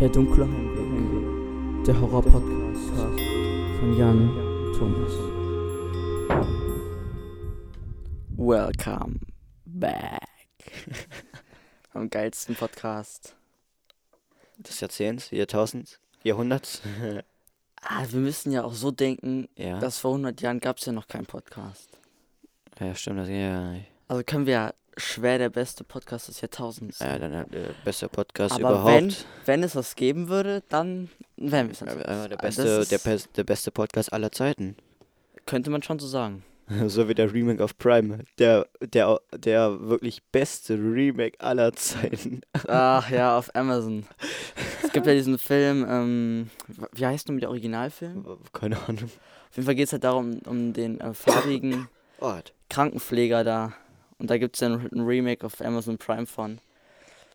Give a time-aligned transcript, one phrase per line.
[0.00, 1.84] Der dunkle Heimweg.
[1.84, 2.88] Der Horror-Podcast
[3.80, 4.30] von Jan
[4.78, 5.12] Thomas.
[8.36, 9.18] Welcome
[9.64, 10.22] back.
[11.94, 13.34] Am geilsten Podcast.
[14.58, 16.80] Des Jahrzehnts, Jahrtausends, Jahrhunderts.
[17.80, 19.78] Ah, wir müssen ja auch so denken, ja.
[19.78, 21.88] dass vor 100 Jahren gab es ja noch keinen Podcast.
[22.80, 23.86] ja, stimmt, das ja nicht.
[24.08, 26.98] Also können wir ja schwer der beste Podcast des Jahrtausends.
[26.98, 28.92] Ja, dann hat der beste Podcast Aber überhaupt.
[28.92, 29.14] wenn,
[29.46, 32.06] wenn es was geben würde, dann wären wir es natürlich.
[32.06, 34.76] einmal der, beste, der, bes- der beste Podcast aller Zeiten.
[35.46, 36.44] Könnte man schon so sagen.
[36.86, 38.18] so wie der Remake of Prime.
[38.38, 42.42] Der, der, der wirklich beste Remake aller Zeiten.
[42.66, 44.04] Ach ja, auf Amazon.
[44.82, 46.50] Es gibt ja diesen Film, ähm,
[46.92, 48.26] wie heißt nun der Originalfilm?
[48.52, 49.04] Keine Ahnung.
[49.50, 51.88] Auf jeden Fall geht es halt darum, um den äh, farbigen.
[52.68, 53.72] Krankenpfleger da.
[54.18, 56.60] Und da gibt es dann ein Remake auf Amazon Prime von.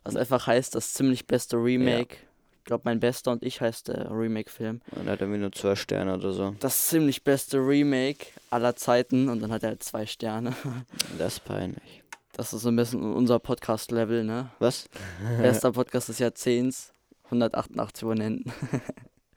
[0.02, 2.16] Was einfach heißt, das ziemlich beste Remake.
[2.58, 4.80] Ich glaube, mein bester und ich heißt der Remake-Film.
[4.92, 6.54] Und hat irgendwie nur zwei Sterne oder so.
[6.60, 9.28] Das ziemlich beste Remake aller Zeiten.
[9.28, 10.54] Und dann hat er halt zwei Sterne.
[11.18, 12.02] Das ist peinlich.
[12.32, 14.50] Das ist so ein bisschen unser Podcast-Level, ne?
[14.58, 14.88] Was?
[15.40, 16.92] Bester Podcast des Jahrzehnts.
[17.24, 18.52] 188 Abonnenten.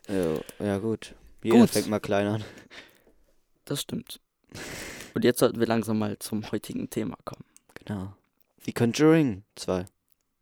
[0.10, 1.16] Ja, ja gut.
[1.44, 1.70] Jeder Gut.
[1.70, 2.44] fängt mal klein an.
[3.66, 4.22] Das stimmt.
[5.18, 7.44] Und jetzt sollten wir langsam mal zum heutigen Thema kommen.
[7.74, 8.14] Genau.
[8.66, 9.86] The Conjuring 2.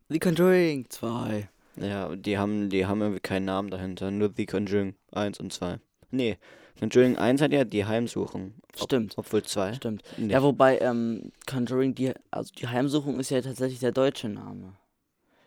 [0.10, 1.48] The Conjuring 2.
[1.78, 5.80] Ja, die haben, die haben irgendwie keinen Namen dahinter, nur The Conjuring 1 und 2.
[6.12, 6.38] Nee,
[6.80, 8.54] Conjuring 1 hat ja die Heimsuchung.
[8.80, 9.14] Ob- Stimmt.
[9.18, 9.76] Obwohl 2.
[9.76, 10.04] Stimmt.
[10.18, 10.32] Nicht.
[10.32, 14.74] Ja, wobei ähm, Conjuring, die, also die Heimsuchung ist ja tatsächlich der deutsche Name.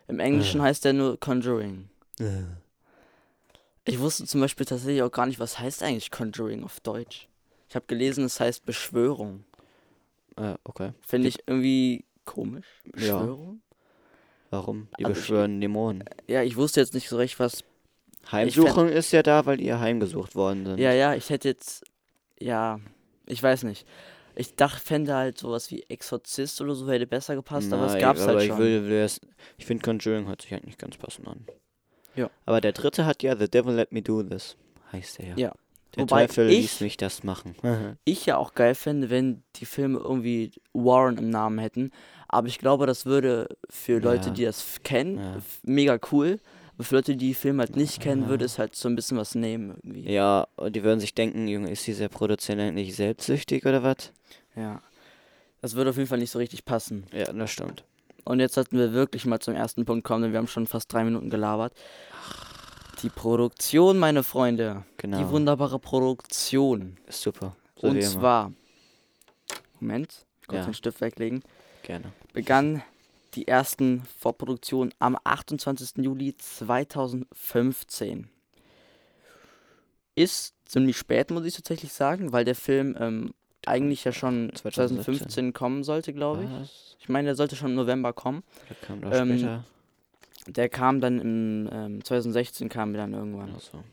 [0.07, 0.63] Im Englischen Äh.
[0.63, 1.87] heißt der nur Conjuring.
[2.19, 2.45] Äh.
[3.85, 7.27] Ich wusste zum Beispiel tatsächlich auch gar nicht, was heißt eigentlich Conjuring auf Deutsch.
[7.69, 9.45] Ich habe gelesen, es heißt Beschwörung.
[10.35, 10.93] Äh, okay.
[11.01, 12.65] Finde ich irgendwie komisch.
[12.85, 13.19] Ja.
[13.19, 13.61] Beschwörung?
[14.49, 14.87] Warum?
[14.97, 16.03] Die ich- beschwören Dämonen.
[16.27, 17.63] Ja, ich wusste jetzt nicht so recht, was.
[18.31, 20.79] Heimsuchung ist ja da, weil ja heimgesucht worden sind.
[20.79, 21.83] Ja, ja, ich hätte jetzt.
[22.39, 22.79] Ja,
[23.27, 23.85] ich weiß nicht.
[24.35, 28.01] Ich dachte, fände halt sowas wie Exorzist oder so hätte besser gepasst, aber es Nein,
[28.01, 28.59] gab's aber halt ich schon.
[28.59, 29.07] will,
[29.57, 31.45] ich finde Conjuring hört sich eigentlich ganz passend an.
[32.15, 32.29] Ja.
[32.45, 34.55] Aber der dritte hat ja The Devil Let Me Do This.
[34.91, 35.37] Heißt der ja.
[35.37, 35.53] Ja.
[35.95, 37.55] Der Wobei Teufel ich- ließ mich das machen.
[38.05, 41.91] ich ja auch geil fände, wenn die Filme irgendwie Warren im Namen hätten.
[42.27, 44.33] Aber ich glaube, das würde für Leute, Ja.
[44.33, 45.37] die das kennen, Ja.
[45.63, 46.39] mega cool.
[46.75, 48.27] Aber für Leute, die die Filme halt nicht kennen, Ja.
[48.29, 50.09] würde es halt so ein bisschen was nehmen irgendwie.
[50.11, 54.13] ja, und die würden sich denken, Junge, ist dieser Produzent eigentlich selbstsüchtig oder was?
[54.55, 54.81] Ja.
[55.61, 57.05] Das würde auf jeden Fall nicht so richtig passen.
[57.11, 57.83] Ja, das stimmt.
[58.25, 60.93] Und jetzt sollten wir wirklich mal zum ersten Punkt kommen, denn wir haben schon fast
[60.93, 61.73] drei Minuten gelabert.
[63.03, 64.83] Die Produktion, meine Freunde.
[64.97, 65.17] Genau.
[65.19, 66.97] Die wunderbare Produktion.
[67.07, 67.55] Ist super.
[67.77, 68.51] So Und zwar,
[69.79, 70.65] Moment, kurz Ja.
[70.65, 71.41] den Stift weglegen,
[71.83, 72.11] Gerne.
[72.33, 72.83] begann
[73.35, 76.03] die ersten Vorproduktionen am 28.
[76.03, 78.27] Juli 2015.
[80.15, 83.33] Ist ziemlich spät, muss ich tatsächlich sagen, weil der Film ähm,
[83.65, 85.03] eigentlich ja schon 2017.
[85.05, 86.49] 2015 kommen sollte, glaube ich.
[86.51, 86.97] Was?
[86.99, 88.43] Ich meine, der sollte schon im November kommen.
[88.69, 89.63] Der kam doch Ähm, später.
[90.53, 93.55] Der kam dann im ähm, 2016 kam er dann irgendwann.
[93.55, 93.83] Achso.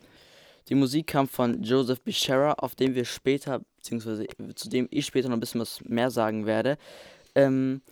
[0.68, 5.28] Die Musik kam von Joseph Bichera, auf dem wir später, beziehungsweise zu dem ich später
[5.28, 6.76] noch ein bisschen was mehr sagen werde.
[7.34, 7.82] Ähm,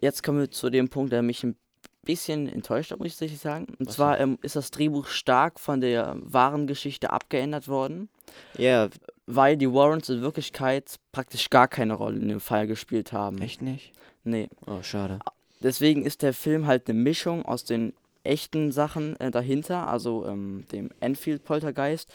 [0.00, 1.56] jetzt kommen wir zu dem Punkt, der mich ein
[2.04, 3.66] bisschen enttäuscht hat, muss ich tatsächlich sagen.
[3.78, 8.08] Und Was zwar ähm, ist das Drehbuch stark von der wahren Geschichte abgeändert worden,
[8.56, 8.88] Ja,
[9.26, 13.40] weil die Warrens in Wirklichkeit praktisch gar keine Rolle in dem Fall gespielt haben.
[13.40, 13.92] echt nicht?
[14.24, 14.48] Nee.
[14.66, 15.18] Oh, schade.
[15.60, 17.92] Deswegen ist der Film halt eine Mischung aus den
[18.24, 22.12] echten Sachen äh, dahinter, also ähm, dem Enfield Poltergeist.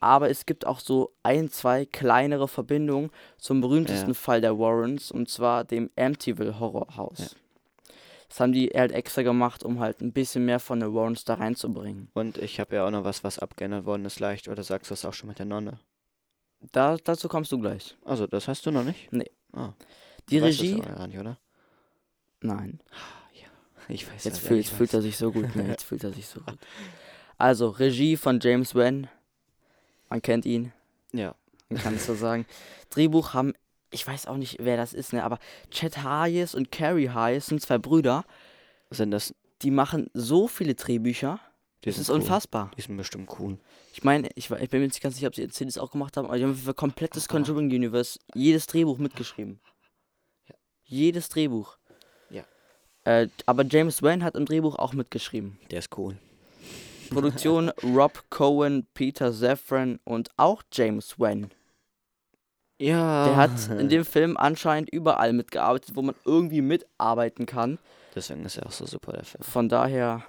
[0.00, 4.14] Aber es gibt auch so ein, zwei kleinere Verbindungen zum berühmtesten Ja.
[4.14, 7.18] Fall der Warrens, und zwar dem Amityville Horrorhaus.
[7.18, 7.26] Ja.
[8.28, 11.34] Das haben die halt extra gemacht, um halt ein bisschen mehr von der Warrens da
[11.34, 12.10] reinzubringen.
[12.14, 14.48] Und ich habe ja auch noch was, was abgeändert worden ist, leicht.
[14.48, 15.80] Oder sagst du das auch schon mit der Nonne?
[16.72, 17.96] Da, dazu kommst du gleich.
[18.04, 19.10] Also, das hast du noch nicht?
[19.12, 19.30] Nee.
[19.52, 19.72] Ah,
[20.28, 20.82] Die du weißt das Regie?
[20.82, 21.38] aber gar nicht, oder?
[22.40, 22.80] Nein.
[23.88, 25.54] Ich weiß Jetzt, fühl, jetzt fühlt er sich so gut.
[25.56, 26.58] Ne, jetzt fühlt er sich so gut.
[27.40, 29.08] Also, Regie von James Wan.
[30.10, 30.72] Man kennt ihn.
[31.12, 31.36] Ja.
[31.68, 32.46] Man kann es so sagen.
[32.90, 33.54] Drehbuch haben,
[33.92, 35.38] ich weiß auch nicht, wer das ist, ne, aber
[35.70, 38.24] Chad Hayes und Carrie Hayes sind zwei Brüder,
[38.90, 39.34] Sind das.
[39.62, 41.38] die machen so viele Drehbücher.
[41.84, 42.16] Die Das ist cool.
[42.16, 42.72] unfassbar.
[42.76, 43.56] Die sind bestimmt cool.
[43.92, 46.24] Ich meine, ich, ich bin mir nicht ganz sicher, ob sie CDs auch gemacht haben,
[46.26, 49.60] aber die haben für komplettes Conjuring Universe jedes Drehbuch mitgeschrieben.
[50.82, 51.78] Jedes Drehbuch.
[53.04, 55.58] Äh, aber James Wan hat im Drehbuch auch mitgeschrieben.
[55.70, 56.16] Der ist cool.
[57.10, 61.50] Produktion Rob Cohen, Peter Safran und auch James Wan.
[62.80, 63.24] Ja.
[63.26, 67.78] Der hat in dem Film anscheinend überall mitgearbeitet, wo man irgendwie mitarbeiten kann.
[68.14, 69.42] Deswegen ist er auch so super, der Film.
[69.42, 70.22] Von daher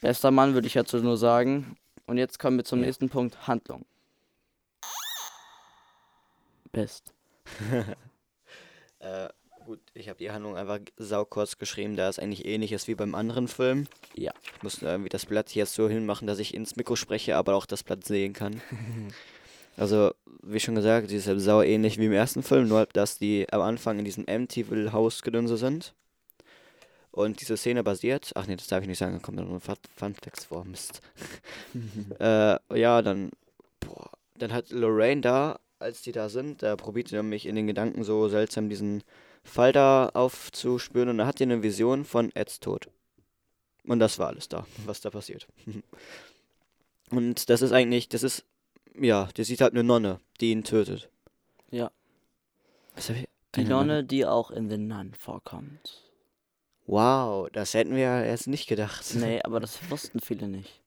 [0.00, 1.76] Bester Mann würde ich dazu nur sagen.
[2.06, 2.86] Und jetzt kommen wir zum Ja.
[2.86, 3.84] nächsten Punkt, Handlung.
[6.72, 7.12] Best.
[9.00, 9.28] Äh,
[9.64, 13.14] gut, ich habe die Handlung einfach saukurz geschrieben, da es eigentlich ähnlich ist wie beim
[13.14, 13.86] anderen Film.
[14.14, 14.32] Ja.
[14.56, 17.54] Ich muss nur irgendwie das Blatt jetzt so hinmachen, dass ich ins Mikro spreche, aber
[17.54, 18.60] auch das Blatt sehen kann.
[19.76, 20.12] also,
[20.42, 23.46] wie schon gesagt, die ist halt sau ähnlich wie im ersten Film, nur dass die
[23.50, 25.94] am Anfang in diesem Amityville-Haus gedönse sind.
[27.10, 29.60] Und diese Szene basiert, ach nee, das darf ich nicht sagen, da kommt noch ein
[29.60, 31.00] Fun- Funfacts vor, Mist.
[32.18, 33.30] äh, ja, dann,
[33.78, 37.68] boah, dann hat Lorraine da, als die da sind, da probiert sie nämlich in den
[37.68, 39.04] Gedanken so seltsam diesen
[39.44, 42.88] Fall da aufzuspüren und da hat sie eine Vision von Eds Tod.
[43.86, 45.46] Und das war alles da, was da passiert.
[47.10, 48.44] und das ist eigentlich, das ist,
[48.98, 51.10] ja, die sieht halt eine Nonne, die ihn tötet.
[51.70, 51.90] Ja.
[52.94, 53.28] Was hab ich?
[53.56, 56.02] Die Nonne, die auch in The Nun vorkommt.
[56.86, 59.04] Wow, das hätten wir ja erst nicht gedacht.
[59.14, 60.80] Nee, aber das wussten viele nicht.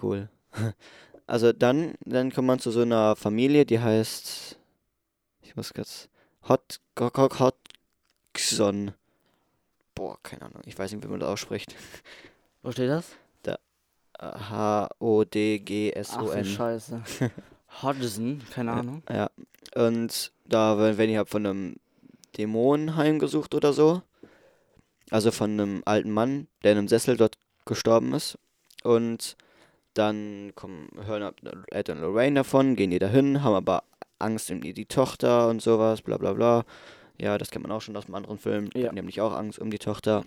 [0.00, 0.28] Cool.
[1.28, 4.56] Also dann, dann kommt man zu so einer Familie, die heißt,
[5.42, 6.08] ich muss kurz,
[6.48, 8.92] Hot, Hot, Hodgson.
[9.94, 11.74] Boah, keine Ahnung, ich weiß nicht, wie man das ausspricht.
[12.62, 13.06] Wo steht das?
[14.18, 16.44] Ach du H-O-D-G-S-O-N.
[16.44, 17.02] Scheiße.
[17.82, 19.02] Hodgson, keine Ahnung.
[19.10, 19.28] Ja,
[19.74, 21.76] und da werden die halt von einem
[22.38, 24.00] Dämon heimgesucht oder so.
[25.10, 28.38] Also von einem alten Mann, der in einem Sessel dort gestorben ist.
[28.82, 29.36] Und
[29.94, 31.36] dann kommen, hören ab-
[31.70, 33.82] Ed und Lorraine davon, gehen die dahin, haben aber
[34.18, 36.64] Angst um die, Tochter und sowas, bla bla bla.
[37.18, 38.70] Ja, das kennt man auch schon aus einem anderen Film.
[38.70, 38.88] Die Ja.
[38.88, 40.24] haben nämlich auch Angst um die Tochter.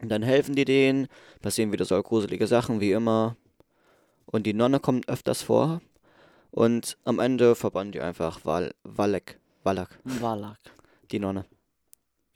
[0.00, 1.08] Und dann helfen die denen,
[1.40, 3.36] passieren wieder so gruselige Sachen wie immer.
[4.26, 5.80] Und die Nonne kommt öfters vor.
[6.50, 9.38] Und am Ende verbannen die einfach Wal Walek.
[9.64, 10.58] Wallak, Valak.
[11.12, 11.44] die Nonne.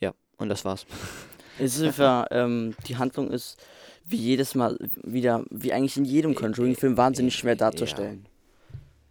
[0.01, 0.87] Ja, und das war's.
[1.59, 3.57] Es ist einfach, ähm, die Handlung ist
[4.05, 8.27] wie jedes Mal wieder, wie eigentlich in jedem Conjuring-Film, wahnsinnig schwer darzustellen.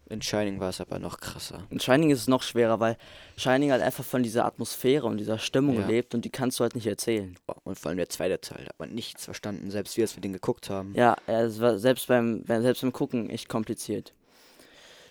[0.07, 1.63] In Shining war es aber noch krasser.
[1.72, 2.96] In Shining ist es noch schwerer, weil
[3.38, 5.88] Shining halt einfach von dieser Atmosphäre und dieser Stimmung Ja.
[5.88, 7.36] lebt und die kannst du halt nicht erzählen.
[7.63, 10.22] Und vor allem der zweite Teil, da hat man nichts verstanden, selbst wir, als wir
[10.22, 10.94] den geguckt haben.
[10.96, 14.13] Ja, es war selbst beim, selbst beim Gucken echt kompliziert.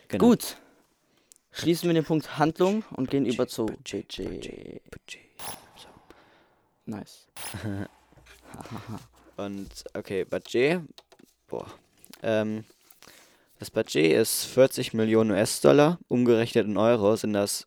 [0.09, 0.27] Genau.
[0.27, 0.59] Gut.
[1.51, 4.81] Schließen wir den Punkt Handlung und gehen über zu Budget.
[6.87, 7.27] Nice.
[9.37, 10.81] Und okay, Budget.
[11.49, 11.67] Boah.
[12.23, 12.65] Ähm,
[13.59, 15.99] das Budget ist 40 Millionen US-Dollar.
[16.09, 17.67] Umgerechnet in Euro sind das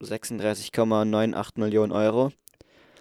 [0.00, 2.30] 36,98 Millionen Euro.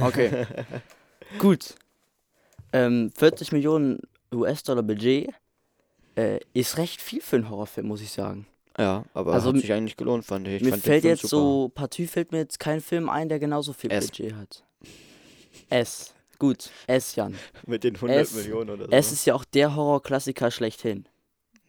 [0.00, 0.46] Okay.
[1.38, 1.76] Gut.
[2.72, 4.00] Ähm, 40 Millionen
[4.32, 5.32] US-Dollar Budget
[6.16, 8.46] äh, ist recht viel für einen Horrorfilm, muss ich sagen.
[8.78, 10.62] Ja, aber Also hat sich eigentlich gelohnt, fand ich.
[10.62, 11.28] mir fand fällt jetzt super.
[11.36, 14.06] so, partout fällt mir jetzt kein Film ein, der genauso viel S.
[14.06, 14.64] Budget hat.
[15.68, 16.14] S.
[16.38, 17.34] Gut, S, Jan.
[17.66, 18.90] Mit den 100 Es- Millionen oder so.
[18.90, 21.06] S ist ja auch der Horrorklassiker schlechthin.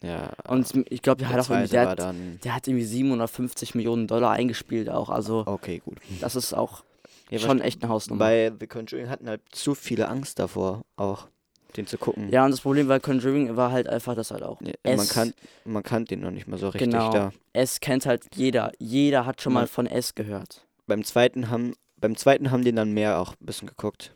[0.02, 2.00] ja, Und ich glaube, der der hat auch irgendwie, der, hat,
[2.44, 5.10] der hat irgendwie 750 Millionen Dollar eingespielt auch.
[5.10, 5.98] Also, Okay, gut.
[6.22, 6.84] das ist auch
[7.30, 8.20] Ja, schon echt eine Hausnummer.
[8.20, 11.28] Bei The Conjuring hatten halt zu viele Angst davor, auch
[11.78, 12.30] den zu gucken.
[12.32, 15.08] Ja, und das Problem bei Conjuring war halt einfach, dass halt auch Ja, S, man,
[15.08, 15.34] kann,
[15.66, 17.12] man kannte den noch nicht mal so richtig Genau.
[17.12, 17.32] da.
[17.54, 18.72] S kennt halt jeder.
[18.80, 20.66] Jeder hat schon mal Man- von S gehört.
[20.88, 24.14] Beim zweiten haben, beim zweiten haben die dann mehr auch ein bisschen geguckt.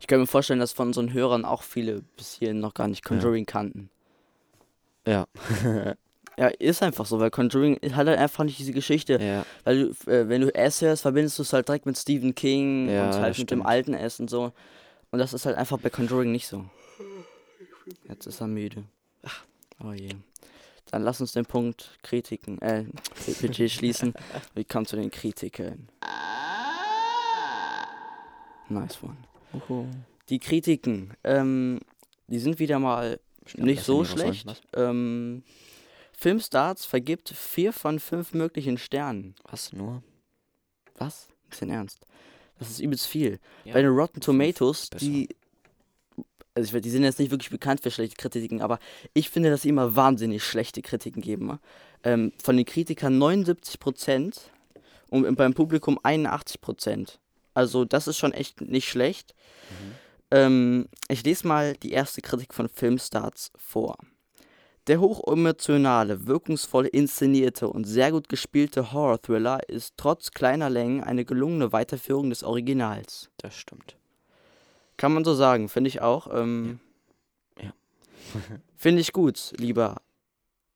[0.00, 3.04] Ich kann mir vorstellen, dass von unseren Hörern auch viele bis hierhin noch gar nicht
[3.04, 3.90] Conjuring kannten.
[5.06, 5.26] Ja.
[6.36, 9.20] Ja, ist einfach so, weil Conjuring hat halt einfach nicht diese Geschichte.
[9.22, 9.46] ja.
[9.62, 12.88] Weil du, äh, wenn du S hörst, verbindest du es halt direkt mit Stephen King
[12.90, 13.66] Ja, und halt mit dem stimmt.
[13.66, 14.50] alten S und so.
[15.14, 16.64] Und das ist halt einfach bei Conjuring nicht so.
[18.08, 18.82] Jetzt ist er müde.
[19.78, 20.10] Oh je.
[20.90, 22.86] Dann lass uns den Punkt Kritiken, äh,
[23.40, 24.12] Budget schließen.
[24.54, 25.88] Wir kommen zu den Kritiken.
[28.68, 29.16] Nice one.
[30.30, 31.78] Die Kritiken, ähm,
[32.26, 34.64] die sind wieder mal Schnell, nicht so schlecht.
[34.72, 35.44] Ähm,
[36.12, 39.36] Filmstarts vergibt vier von fünf möglichen Sternen.
[39.44, 39.52] Was?
[39.52, 40.02] Was nur?
[40.96, 41.28] Was?
[41.48, 42.04] Bisschen ernst.
[42.58, 43.40] Das ist übelst viel.
[43.64, 45.28] Ja, Bei den Rotten Tomatoes, die.
[46.56, 48.78] Also ich die sind jetzt nicht wirklich bekannt für schlechte Kritiken, aber
[49.12, 51.58] ich finde, dass sie immer wahnsinnig schlechte Kritiken geben.
[52.04, 54.38] Ähm, von den Kritikern 79%
[55.10, 57.18] und beim Publikum 81%.
[57.54, 59.34] Also das ist schon echt nicht schlecht.
[60.30, 63.96] Ähm, ich lese mal die erste Kritik von Filmstarts vor.
[64.86, 71.72] Der hochemotionale, wirkungsvoll inszenierte und sehr gut gespielte Horror-Thriller ist trotz kleiner Längen eine gelungene
[71.72, 73.30] Weiterführung des Originals.
[73.38, 73.96] Das stimmt.
[74.98, 76.28] Kann man so sagen, finde ich auch.
[76.32, 76.80] Ähm,
[77.62, 77.72] Ja.
[78.76, 80.02] finde ich gut, lieber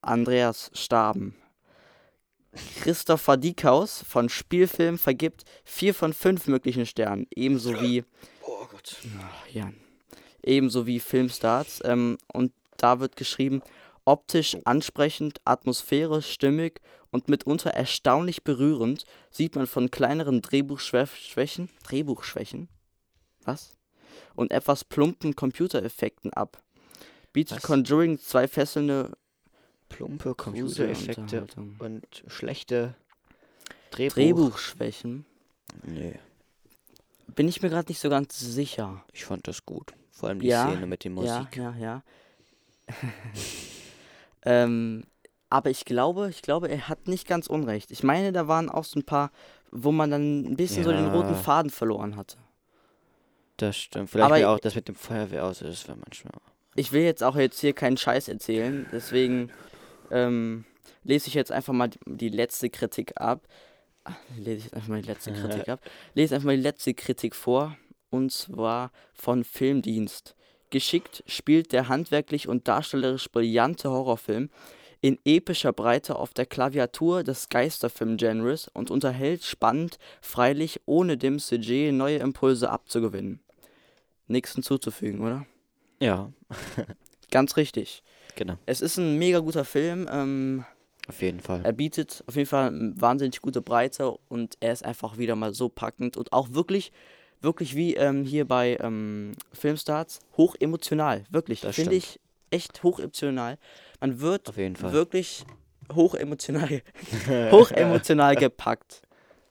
[0.00, 1.34] Andreas Staben.
[2.80, 8.04] Christopher Diekhaus von Spielfilm vergibt vier von fünf möglichen Sternen, ebenso wie
[8.42, 8.96] Oh Gott.
[9.20, 9.74] Ach, Jan.
[10.42, 11.80] Ebenso wie Filmstarts.
[11.84, 13.62] Ähm, und da wird geschrieben,
[14.08, 22.68] optisch ansprechend, atmosphärisch stimmig und mitunter erstaunlich berührend sieht man von kleineren Drehbuchschwächen, Drehbuchschwächen,
[23.44, 23.76] was?
[24.34, 26.62] Und etwas plumpen Computereffekten ab.
[27.32, 27.62] Bietet Was?
[27.64, 29.12] Conjuring zwei fesselnde
[29.88, 31.46] Plumpe Computereffekte
[31.78, 32.94] und schlechte
[33.90, 34.14] Drehbuch.
[34.14, 35.26] Drehbuchschwächen.
[35.82, 36.18] Nee,
[37.34, 39.04] Bin ich mir gerade nicht so ganz sicher.
[39.12, 39.92] ich fand das gut.
[40.12, 41.56] Vor allem die Ja, Szene mit der Musik.
[41.56, 42.02] Ja, ja, ja.
[44.45, 45.04] ähm,
[45.50, 47.90] aber ich glaube, ich glaube, er hat nicht ganz unrecht.
[47.90, 49.30] Ich meine, da waren auch so ein paar,
[49.71, 51.12] wo man dann ein bisschen so den Ja.
[51.14, 52.37] roten Faden verloren hatte.
[53.57, 54.11] Das stimmt.
[54.11, 56.33] Vielleicht Aber auch das mit dem Feuerwehr aus, das wäre manchmal.
[56.76, 59.50] Ich will jetzt auch jetzt hier keinen Scheiß erzählen, deswegen
[60.11, 60.64] ähm,
[61.02, 63.47] lese ich jetzt einfach mal die, letzte Kritik ab.
[64.04, 65.80] Ah, Lese ich jetzt einfach mal die letzte Kritik ab.
[66.14, 67.76] Lese einfach mal die letzte Kritik vor.
[68.11, 70.35] Und zwar von Filmdienst.
[70.70, 74.50] Geschickt spielt der handwerklich und darstellerisch brillante Horrorfilm
[75.00, 81.92] in epischer Breite auf der Klaviatur des Geisterfilm-Genres und unterhält spannend, freilich ohne dem CG
[81.92, 83.40] neue Impulse abzugewinnen.
[84.26, 85.46] Nichts hinzuzufügen, oder?
[86.00, 86.32] Ja,
[87.30, 88.02] Ganz richtig.
[88.37, 88.54] genau.
[88.66, 90.08] Es ist ein mega guter Film.
[90.10, 90.64] Ähm,
[91.08, 91.60] Auf jeden Fall.
[91.62, 95.68] er bietet auf jeden Fall wahnsinnig gute Breite und er ist einfach wieder mal so
[95.68, 96.90] packend und auch wirklich,
[97.40, 101.25] wirklich wie ähm, hier bei ähm, Filmstarts, hoch emotional.
[101.30, 103.59] Wirklich, finde ich echt hoch emotional.
[104.00, 104.92] Man wird Auf jeden Fall.
[104.92, 105.45] wirklich
[105.92, 106.83] hoch emotional,
[107.50, 109.02] hoch emotional gepackt.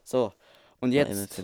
[0.04, 0.32] So,
[0.80, 1.42] und jetzt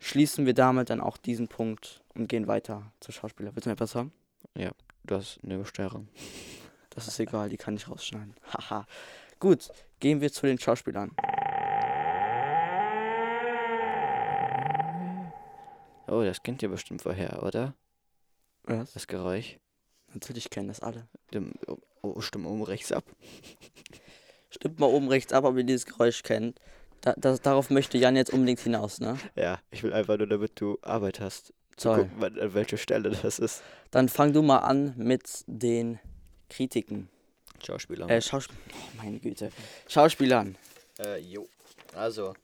[0.00, 3.54] schließen wir damit dann auch diesen Punkt und gehen weiter zur Schauspieler.
[3.54, 4.12] Willst du mir etwas sagen?
[5.04, 6.08] Du hast eine Störung.
[6.90, 8.34] Das ist egal, die kann ich rausschneiden.
[8.52, 8.86] Haha.
[9.38, 9.68] Gut,
[10.00, 11.12] gehen wir zu den Schauspielern.
[16.10, 17.74] Oh, das kennt ihr bestimmt vorher, oder?
[18.64, 18.92] Was?
[18.94, 19.58] Das Geräusch.
[20.12, 21.06] Natürlich kennen das alle.
[21.32, 23.04] Dem, oh, oh, stimmt oben rechts ab.
[24.52, 26.58] Stimmt mal oben rechts ab, ob ihr dieses Geräusch kennt.
[27.02, 29.16] Da, das, darauf möchte Jan jetzt unbedingt hinaus, ne?
[29.36, 31.54] Ja, ich will einfach nur, damit du Arbeit hast.
[31.76, 32.08] Toll.
[32.08, 33.62] gucken, an welcher Stelle das ist.
[33.92, 36.00] Dann fang du mal an mit den
[36.48, 37.08] Kritiken.
[37.64, 38.10] Schauspieler.
[38.10, 38.56] Äh, Schauspiel.
[38.72, 39.52] Oh, meine Güte.
[39.86, 40.56] Schauspielern.
[40.98, 41.48] Äh, jo.
[41.94, 42.34] Also,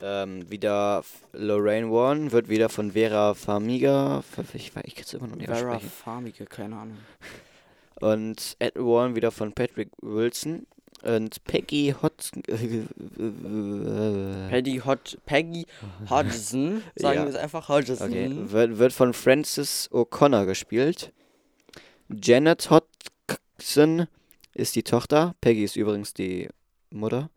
[0.00, 4.22] ähm, wieder Lorraine Warren wird wieder von Vera Farmiga.
[4.54, 5.90] Ich, weiß- ich kann es immer noch nicht Vera aussprechen.
[5.90, 6.98] Farmige, keine Ahnung.
[8.00, 10.66] Und Ed Warren wieder von Patrick Wilson.
[11.02, 12.42] Und Peggy Hodgson.
[14.50, 15.66] Peggy, Hod Peggy
[16.10, 16.82] Hodgson.
[16.96, 17.24] Sagen Ja.
[17.24, 17.96] wir es einfach Hodgson.
[18.08, 21.12] Okay, wird, wird von Frances O'Connor gespielt.
[22.08, 24.06] Janet Hodgson
[24.54, 25.34] ist die Tochter.
[25.40, 26.48] Peggy ist übrigens die
[26.90, 27.30] Mutter.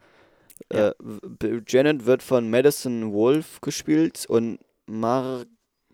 [0.71, 0.89] Ja.
[0.89, 5.45] Äh, Janet wird von Madison Wolf gespielt und Mar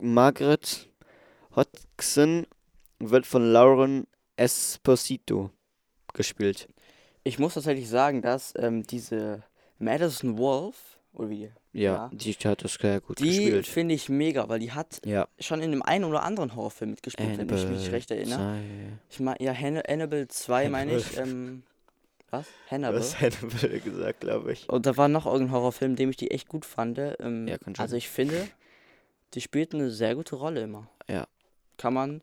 [0.02, 0.90] Margaret
[1.56, 2.46] Hodgson
[3.00, 5.52] wird von Lauren Esposito
[6.14, 6.68] gespielt.
[7.24, 9.44] Ich muss tatsächlich sagen, dass ähm, diese
[9.80, 11.52] Madison Wolf, oder wie?
[11.74, 12.10] Ja, Ja.
[12.14, 13.68] die hat das sehr gut Die gespielt.
[13.68, 15.28] finde ich mega, weil die hat Ja.
[15.40, 18.40] schon in dem einen oder anderen Horrorfilm mitgespielt, wenn ich mich recht erinnere.
[18.40, 19.52] Annabelle Ich meine, ja,
[19.88, 21.18] Annabelle 2 meine ich.
[21.18, 21.64] Ähm,
[22.30, 22.48] was?
[22.70, 23.00] Hannibal.
[23.00, 24.68] hast Hannibal gesagt, glaube ich.
[24.70, 26.98] Und da war noch irgendein Horrorfilm, dem ich die echt gut fand.
[27.20, 27.84] Ähm, Ja, kann schon.
[27.84, 28.48] also ich finde,
[29.34, 30.90] die spielt eine sehr gute Rolle immer.
[31.08, 31.28] Ja.
[31.78, 32.22] Kann man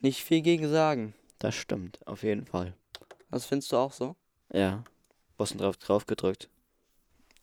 [0.00, 1.14] nicht viel gegen sagen.
[1.38, 2.74] Das stimmt, auf jeden Fall.
[3.30, 4.16] Das findest du auch so?
[4.52, 4.84] Ja.
[5.38, 6.48] Was denn drauf, drauf gedrückt?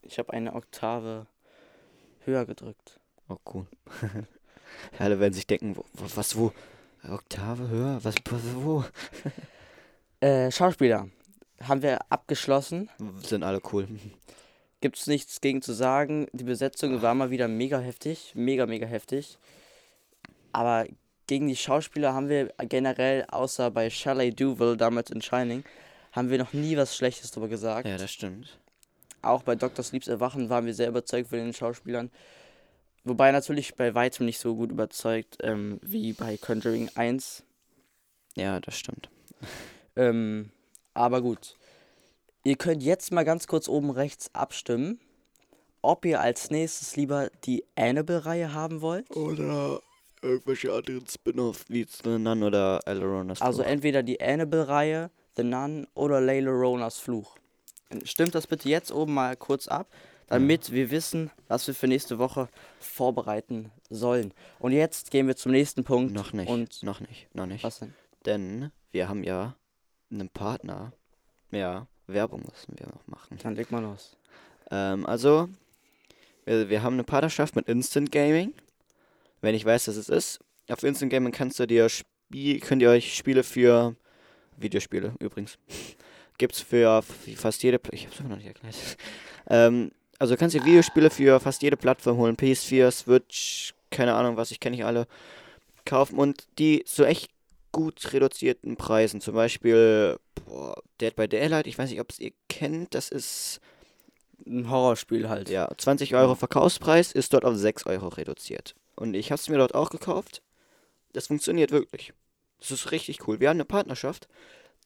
[0.01, 1.27] Ich habe eine Oktave
[2.25, 2.99] höher gedrückt.
[3.29, 3.67] Oh, cool.
[4.99, 6.53] Alle werden sich denken, wo, was, wo?
[7.09, 7.99] Oktave höher?
[8.03, 8.15] Was,
[8.55, 8.83] wo?
[10.19, 11.09] Äh, Schauspieler.
[11.61, 12.89] Haben wir abgeschlossen.
[13.23, 13.87] Sind alle cool.
[14.81, 16.27] Gibt es nichts gegen zu sagen.
[16.33, 18.33] Die Besetzung war mal wieder mega heftig.
[18.35, 19.37] Mega, mega heftig.
[20.51, 20.85] Aber
[21.25, 25.63] gegen die Schauspieler haben wir generell, außer bei Shelley Duvall damals in Shining,
[26.11, 27.87] haben wir noch nie was Schlechtes darüber gesagt.
[27.87, 28.57] Ja, das stimmt.
[29.21, 29.83] Auch bei Dr.
[29.83, 32.11] Sleeps Erwachen waren wir sehr überzeugt von den Schauspielern.
[33.03, 37.43] Wobei natürlich bei weitem nicht so gut überzeugt ähm, wie bei Conjuring 1.
[38.35, 39.09] Ja, das stimmt.
[39.95, 40.51] Ähm,
[40.97, 41.55] aber gut.
[42.43, 44.99] Ihr könnt jetzt mal ganz kurz oben rechts abstimmen,
[45.81, 49.09] ob ihr als nächstes lieber die Annabelle-Reihe haben wollt.
[49.15, 49.81] Oder
[50.21, 53.71] irgendwelche anderen Spin-off wie The Nun oder Aileronas Also Fluch.
[53.71, 57.37] entweder die Annabelle-Reihe, The Nun oder Layla Ronas Fluch.
[58.03, 59.87] Stimmt das bitte jetzt oben mal kurz ab.
[60.29, 62.49] damit wir wissen, was wir für nächste Woche
[62.79, 64.33] vorbereiten sollen.
[64.59, 66.13] Und jetzt gehen wir zum nächsten Punkt.
[66.13, 66.49] Noch nicht.
[66.49, 67.33] Und noch nicht.
[67.33, 67.63] Noch nicht.
[67.63, 67.93] was denn?
[68.25, 69.55] Denn wir haben ja
[70.11, 70.91] einen Partner.
[71.51, 73.37] Ja, Werbung müssen wir noch machen.
[73.41, 74.15] Dann leg mal los.
[74.71, 75.49] Ähm, also,
[76.45, 78.53] wir, wir haben eine Partnerschaft mit Instant Gaming.
[79.41, 80.39] Wenn ich weiß, dass es ist.
[80.69, 83.95] Auf Instant Gaming kannst du dir Spiel, könnt ihr euch Spiele für
[84.57, 85.57] Videospiele übrigens.
[86.37, 87.01] Gibt's für
[87.35, 88.75] fast jede ich hab's immer noch nicht erklärt.
[89.49, 92.35] ähm, also du kannst dir Videospiele für fast jede Plattform holen.
[92.35, 95.07] PS4, Switch, keine Ahnung was, ich kenne nicht alle.
[95.85, 97.31] Kaufen und die zu echt
[97.77, 99.21] gut reduzierten Preisen.
[99.21, 103.61] Zum Beispiel boah, Dead by Daylight, ich weiß nicht, ob es ihr kennt, das ist
[104.47, 105.47] Ein Horrorspiel halt.
[105.49, 108.73] ja, 20 Euro Verkaufspreis ist dort auf 6 Euro reduziert.
[108.95, 110.41] Und ich habe es mir dort auch gekauft.
[111.13, 112.13] Das funktioniert wirklich.
[112.59, 113.39] Das ist richtig cool.
[113.39, 114.27] Wir haben eine Partnerschaft.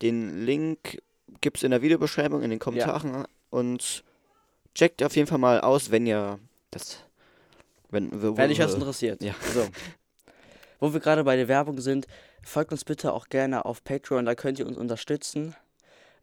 [0.02, 1.02] Den Link
[1.40, 3.26] gibt es in der Videobeschreibung, in den Kommentaren.
[3.50, 4.04] Und
[4.76, 6.40] checkt auf jeden Fall mal aus, wenn ihr
[6.72, 7.00] das.
[7.90, 9.24] Wenn, wo, Wenn dich das interessiert.
[9.24, 9.34] Ja.
[9.54, 9.66] So.
[10.82, 12.08] Wo wir gerade bei der Werbung sind,
[12.44, 15.56] folgt uns bitte auch gerne auf Patreon, da könnt ihr uns unterstützen.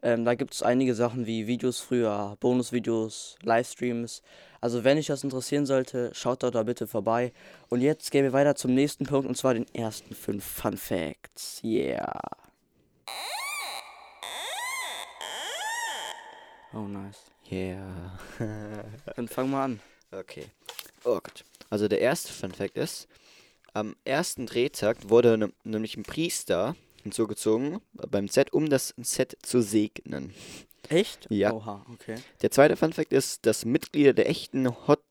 [0.01, 4.21] Ähm, da gibt es einige Sachen wie Videos früher, Bonusvideos, Livestreams.
[4.61, 7.33] Also wenn euch das interessieren sollte, schaut dort da bitte vorbei.
[7.67, 11.61] Und jetzt gehen wir weiter zum nächsten Punkt und zwar den ersten fünf Fun Facts.
[11.63, 12.19] Yeah.
[16.73, 17.19] Oh nice.
[17.51, 18.19] Yeah.
[19.15, 19.79] Dann fangen wir an.
[20.11, 20.45] Okay.
[21.03, 21.43] Oh Gott.
[21.69, 23.07] Also der erste Fun Fact ist,
[23.79, 30.33] am ersten Drehtag wurde nämlich ein Priester hinzugezogen beim Set, um das Set zu segnen.
[30.89, 31.27] Echt?
[31.29, 31.53] Ja.
[31.53, 32.15] Oha, okay.
[32.41, 35.03] Der zweite Fun Fact ist, dass Mitglieder der echten Hot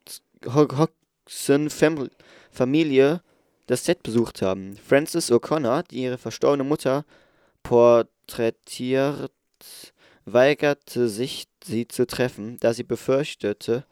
[0.46, 2.10] Ho- Hodgson Fam
[2.50, 3.22] Familie
[3.66, 4.76] das Set besucht haben.
[4.76, 7.04] Frances O'Connor, die ihre verstorbene Mutter
[7.62, 9.32] porträtiert,
[10.24, 13.84] weigerte sich, sie zu treffen, da sie befürchtete,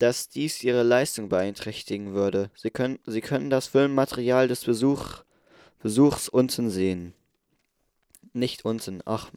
[0.00, 2.50] dass dies ihre Leistung beeinträchtigen würde.
[2.56, 5.22] Sie können, sie können das Filmmaterial des Besuch,
[5.82, 7.14] Besuchs unten sehen.
[8.32, 9.30] Nicht unten, ach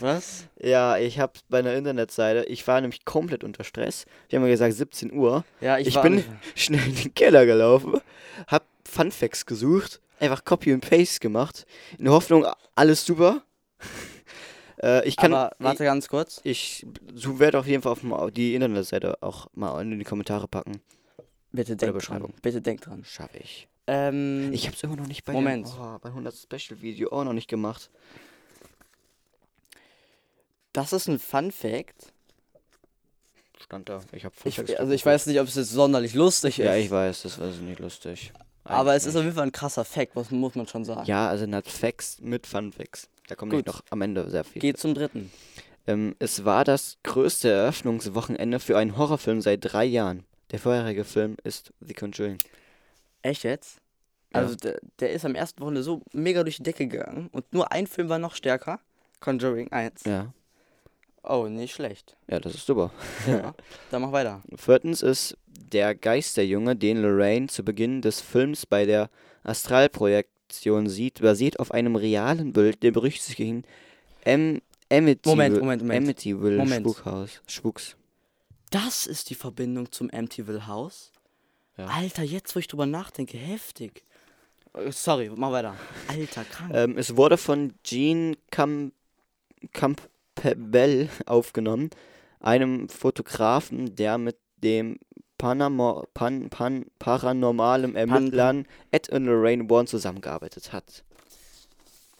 [0.00, 0.44] Was?
[0.60, 4.04] ja, ich habe bei einer Internetseite, ich war nämlich komplett unter Stress.
[4.30, 5.44] Die haben mir gesagt 17 Uhr.
[5.60, 8.00] Ja, ich, Ich bin- nicht- Schnell in den Keller gelaufen,
[8.46, 11.66] hab Funfacts gesucht, einfach Copy und Paste gemacht,
[11.98, 13.42] in der Hoffnung, alles super.
[14.82, 16.40] Äh, ich kann, Aber warte ganz kurz.
[16.44, 20.80] ich, ich werde auf jeden Fall auf die Internetseite auch mal in die Kommentare packen.
[21.52, 22.30] Bitte der denk Beschreibung.
[22.30, 22.40] dran.
[22.42, 23.04] Bitte denk dran.
[23.04, 23.68] Schaffe ich.
[23.86, 25.66] Ähm, Ich habe es immer noch nicht bei Moment.
[25.66, 27.90] Dem, oh, bei 100 Special Video auch noch nicht gemacht.
[30.72, 32.12] das ist ein Fun Fact.
[33.62, 34.00] Stand da.
[34.12, 36.64] Ich habe Ich, also ich weiß nicht, ob es jetzt sonderlich lustig ist.
[36.64, 38.32] Ja, ich weiß, das war nicht lustig.
[38.64, 41.04] aber es Eigentlich ist auf jeden Fall ein krasser Fact, was muss man schon sagen.
[41.06, 43.08] Ja, also nicht Facts mit Fun Facts.
[43.30, 43.66] Da kommt Gut.
[43.68, 44.60] noch am Ende sehr viel.
[44.60, 45.30] Geht zum dritten.
[45.86, 50.24] Ähm, es war das größte Eröffnungswochenende für einen Horrorfilm seit drei Jahren.
[50.50, 52.38] Der vorherige Film ist The Conjuring.
[53.22, 53.78] Echt jetzt?
[54.34, 54.40] Ja.
[54.40, 57.70] Also der, der ist am ersten Wochenende so mega durch die Decke gegangen und nur
[57.70, 58.80] ein Film war noch stärker.
[59.20, 60.02] Conjuring 1.
[60.06, 60.34] Ja.
[61.22, 62.16] Oh, nicht schlecht.
[62.28, 62.90] Ja, das ist super.
[63.28, 63.54] Ja.
[63.92, 64.42] Dann mach weiter.
[64.56, 69.08] Viertens ist der Geisterjunge, den Lorraine zu Beginn des Films bei der
[70.50, 73.64] Astralprojektion sieht, basiert auf einem realen Bild der berüchtigten
[74.24, 74.60] Am
[74.92, 76.04] Amityville, Moment, Moment, Moment.
[76.04, 76.86] Amityville Moment.
[76.86, 77.40] Spukhaus.
[77.46, 77.96] Spuks.
[78.70, 81.12] Das ist die Verbindung zum Amityville House?
[81.76, 81.86] Ja.
[81.86, 84.04] Alter, jetzt wo ich drüber nachdenke, heftig.
[84.74, 85.76] Äh, Sorry, mach weiter.
[86.08, 86.72] Alter, krank.
[86.74, 88.92] Ähm, es wurde von Gene Cam
[89.72, 91.90] Campbell aufgenommen,
[92.40, 94.98] einem Fotografen, der mit dem
[95.40, 101.02] Panamo Pan Pan paranormalen Ermittlern Ed und Lorraine Warren zusammengearbeitet hat.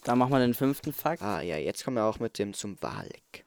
[0.05, 1.23] Dann machen wir den fünften Fakt.
[1.23, 3.45] Ah ja, jetzt kommen wir auch mit dem zum Walik.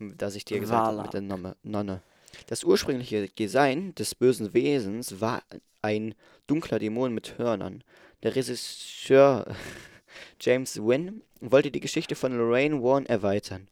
[0.00, 1.56] Das ich dir gesagt habe, mit der Nonne.
[1.62, 2.02] Nonne.
[2.48, 5.42] Das ursprüngliche Design des bösen Wesens war
[5.80, 6.16] ein
[6.48, 7.84] dunkler Dämon mit Hörnern.
[8.24, 9.46] Der Regisseur
[10.40, 13.68] James Wynn wollte die Geschichte von Lorraine Warren erweitern,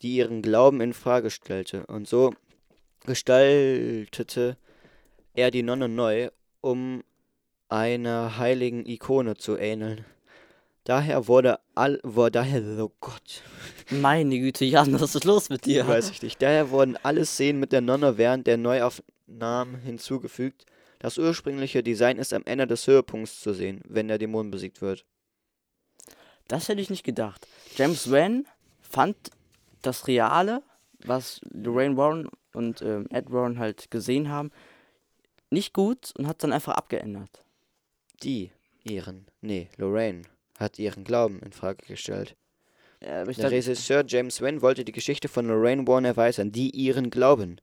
[0.00, 1.84] die ihren Glauben in Frage stellte.
[1.84, 2.32] Und so
[3.04, 4.56] gestaltete
[5.40, 7.02] er die Nonne neu, um
[7.68, 10.04] einer heiligen Ikone zu ähneln.
[10.84, 13.42] Daher wurde all, war daher, oh Gott,
[13.90, 15.86] Meine Güte, Jan, was ist los mit dir?
[15.86, 16.40] weiß ich nicht.
[16.42, 20.66] Daher wurden alle Szenen mit der Nonne während der Neuaufnahmen hinzugefügt.
[20.98, 25.04] Das ursprüngliche Design ist am Ende des Höhepunkts zu sehen, wenn der Dämon besiegt wird.
[26.48, 27.46] Das hätte ich nicht gedacht.
[27.76, 28.46] James Wan
[28.80, 29.16] fand
[29.82, 30.62] das Reale,
[31.04, 34.50] was Lorraine Warren und ähm, Ed Warren halt gesehen haben,
[35.50, 37.44] nicht gut und hat dann einfach abgeändert.
[38.22, 38.50] Die,
[38.84, 40.22] ihren, nee, Lorraine,
[40.58, 42.36] hat ihren Glauben in Frage gestellt.
[43.02, 47.58] Ja, Der Regisseur James Wan wollte die Geschichte von Lorraine Warren erweitern, die ihren Glauben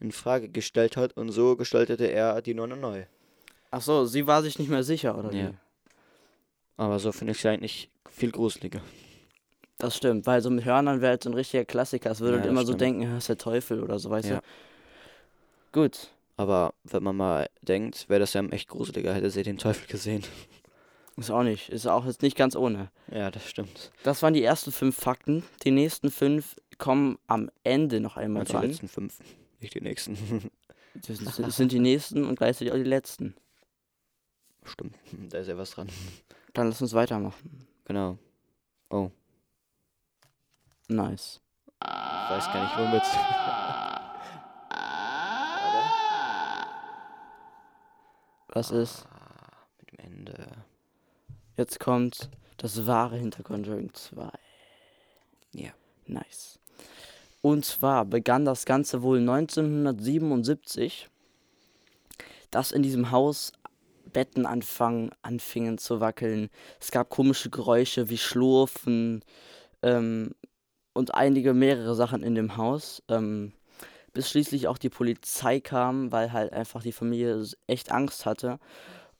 [0.00, 3.04] in Frage gestellt hat und so gestaltete er die Nonne neu.
[3.70, 5.50] Ach so, sie war sich nicht mehr sicher, oder Ja.
[5.50, 5.54] wie?
[6.76, 8.82] Aber so finde ich sie eigentlich viel gruseliger.
[9.78, 12.10] Das stimmt, weil so mit Hörnern wäre halt so ein richtiger Klassiker.
[12.10, 12.80] Es würde Ja, halt immer so stimmt.
[12.82, 14.40] denken, das ist der Teufel oder so, weißt Ja.
[14.40, 14.42] du?
[15.72, 16.10] Gut.
[16.42, 20.24] Aber wenn man mal denkt, wäre das ja echt gruseliger, hätte sie den Teufel gesehen.
[21.16, 21.68] Ist auch nicht.
[21.68, 22.90] Ist auch jetzt nicht ganz ohne.
[23.12, 23.92] Ja, das stimmt.
[24.02, 25.44] Das waren die ersten fünf Fakten.
[25.62, 28.66] Die nächsten fünf kommen am Ende noch einmal die dran.
[28.66, 29.20] letzten fünf,
[29.60, 30.50] nicht die nächsten.
[30.94, 33.34] Das sind, das sind die nächsten und gleichzeitig auch die letzten.
[34.62, 34.94] Stimmt,
[35.30, 35.88] da ist ja was dran.
[36.52, 37.66] Dann lass uns weitermachen.
[37.86, 38.18] Genau.
[40.88, 41.40] Nice.
[41.82, 43.81] Ich weiß gar nicht, womit.
[48.52, 49.06] Was ist?
[49.10, 50.46] Ah, mit dem Ende.
[51.56, 54.30] Jetzt kommt das wahre hinter Conjuring 2.
[55.54, 55.70] Ja.
[56.06, 56.58] Nice.
[57.40, 61.08] Und zwar begann das Ganze wohl 1977,
[62.50, 63.52] dass in diesem Haus
[64.12, 66.50] Betten anfangen, anfingen zu wackeln.
[66.80, 69.24] Es gab komische Geräusche wie Schlurfen
[69.82, 70.32] ähm,
[70.92, 73.02] und einige mehrere Sachen in dem Haus.
[73.08, 73.52] Ähm,
[74.12, 78.58] bis schließlich auch die Polizei kam, weil halt einfach die Familie echt Angst hatte.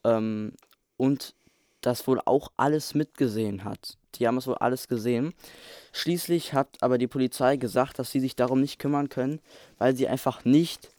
[0.05, 0.53] Ähm,
[0.97, 1.35] und
[1.81, 3.97] das wohl auch alles mitgesehen hat.
[4.15, 5.35] Die haben es wohl alles gesehen.
[5.93, 9.41] Schließlich hat aber die Polizei gesagt, dass sie sich darum nicht kümmern können,
[9.79, 10.91] weil sie einfach nicht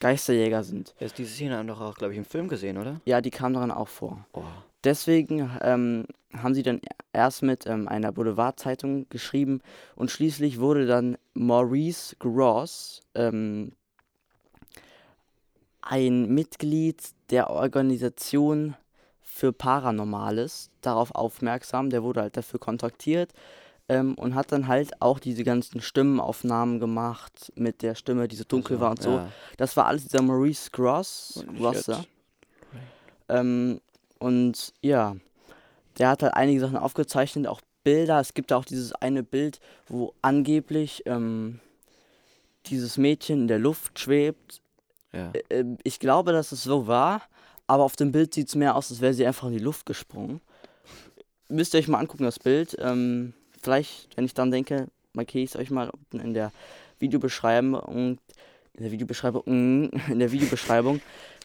[0.00, 0.94] Geisterjäger sind.
[0.98, 3.00] Jetzt diese Szene haben doch auch, glaube ich, im Film gesehen, oder?
[3.04, 4.24] Ja, die kam daran auch vor.
[4.32, 4.42] Oh.
[4.82, 6.80] Deswegen ähm, haben sie dann
[7.12, 9.60] erst mit ähm, einer Boulevardzeitung geschrieben
[9.94, 13.72] und schließlich wurde dann Maurice Gross, ähm,
[15.82, 18.76] ein Mitglied der Organisation
[19.22, 21.90] für Paranormales, darauf aufmerksam.
[21.90, 23.32] Der wurde halt dafür kontaktiert
[23.88, 28.44] ähm, und hat dann halt auch diese ganzen Stimmenaufnahmen gemacht mit der Stimme, die so
[28.44, 29.10] dunkel war und so.
[29.16, 29.28] Ja.
[29.56, 31.44] Das war alles dieser Maurice Gross.
[31.46, 32.04] Und Gross jetzt- ja.
[33.28, 33.80] Ähm,
[34.18, 35.16] und ja,
[35.98, 38.20] der hat halt einige Sachen aufgezeichnet, auch Bilder.
[38.20, 41.60] Es gibt auch dieses eine Bild, wo angeblich ähm,
[42.66, 44.60] dieses Mädchen in der Luft schwebt.
[45.12, 45.32] Ja.
[45.50, 47.22] Ähm, ich glaube, dass es so war,
[47.66, 49.86] aber auf dem Bild sieht es mehr aus, als wäre sie einfach in die Luft
[49.86, 50.40] gesprungen.
[51.48, 52.76] Müsst ihr euch mal angucken, das Bild.
[52.78, 56.52] Ähm, vielleicht, wenn ich dann denke, markiere ich es euch mal unten in der
[56.98, 58.18] Videobeschreibung.
[58.74, 59.42] In der Videobeschreibung.
[60.08, 61.00] In der Videobeschreibung.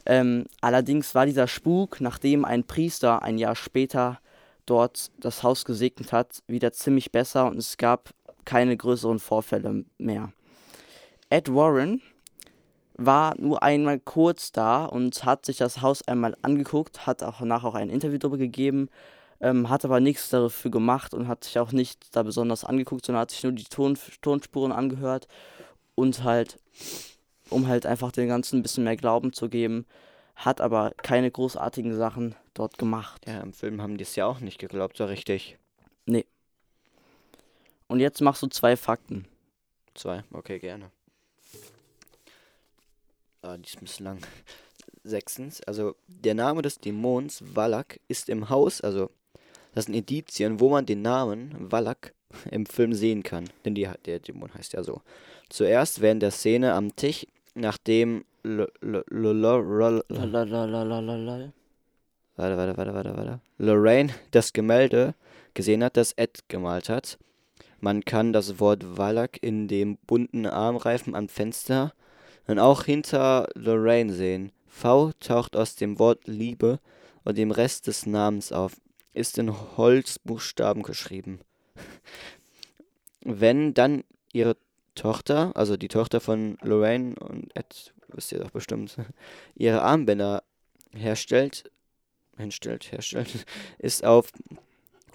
[0.05, 4.19] Ähm, allerdings war dieser Spuk, nachdem ein Priester ein Jahr später
[4.65, 8.11] dort das Haus gesegnet hat, wieder ziemlich besser und es gab
[8.45, 10.31] keine größeren Vorfälle mehr.
[11.29, 12.01] Ed Warren
[12.97, 17.67] war nur einmal kurz da und hat sich das Haus einmal angeguckt, hat auch nachher
[17.67, 18.89] auch ein Interview darüber gegeben,
[19.41, 23.21] ähm, hat aber nichts dafür gemacht und hat sich auch nicht da besonders angeguckt, sondern
[23.21, 25.27] hat sich nur die Ton Tonspuren angehört
[25.95, 26.57] und halt,
[27.49, 29.85] um halt einfach den Ganzen ein bisschen mehr Glauben zu geben,
[30.35, 33.25] hat aber keine großartigen Sachen dort gemacht.
[33.27, 35.57] ja, im Film haben die es ja auch nicht geglaubt, so richtig.
[37.87, 39.25] Und jetzt machst du zwei Fakten.
[39.93, 40.91] Zwei, okay, gerne.
[43.41, 44.19] Ah, die ist ein bisschen lang.
[45.03, 49.11] Sechstens, also der Name des Dämons Valak ist im Haus, also
[49.75, 52.15] das sind Indizien, wo man den Namen Valak
[52.49, 53.47] im Film sehen kann.
[53.63, 55.01] Denn die, der Dämon heißt ja so.
[55.49, 58.25] Zuerst während der Szene am Tisch, nachdem
[62.35, 63.39] warte, warte, warte, warte, warte.
[63.57, 65.15] Lorraine das Gemälde
[65.53, 67.17] gesehen hat, das Ed gemalt hat.
[67.79, 71.93] Man kann das Wort Valak in dem bunten Armreifen am Fenster
[72.47, 74.51] und auch hinter Lorraine sehen.
[74.67, 76.79] V taucht aus dem Wort Liebe
[77.23, 78.73] und dem Rest des Namens auf.
[79.13, 81.39] Ist in Holzbuchstaben geschrieben.
[83.21, 84.57] Wenn dann ihre
[84.95, 88.97] Tochter, also die Tochter von Lorraine und Ed, wisst ihr doch bestimmt,
[89.55, 90.43] ihre Armbänder
[90.93, 91.69] herstellt,
[92.37, 93.45] hinstellt, herstellt,
[93.77, 94.31] ist auf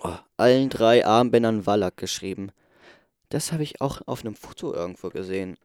[0.03, 2.53] oh, allen drei Armbändern Wallach geschrieben.
[3.31, 5.57] Das habe ich auch auf einem Foto irgendwo gesehen.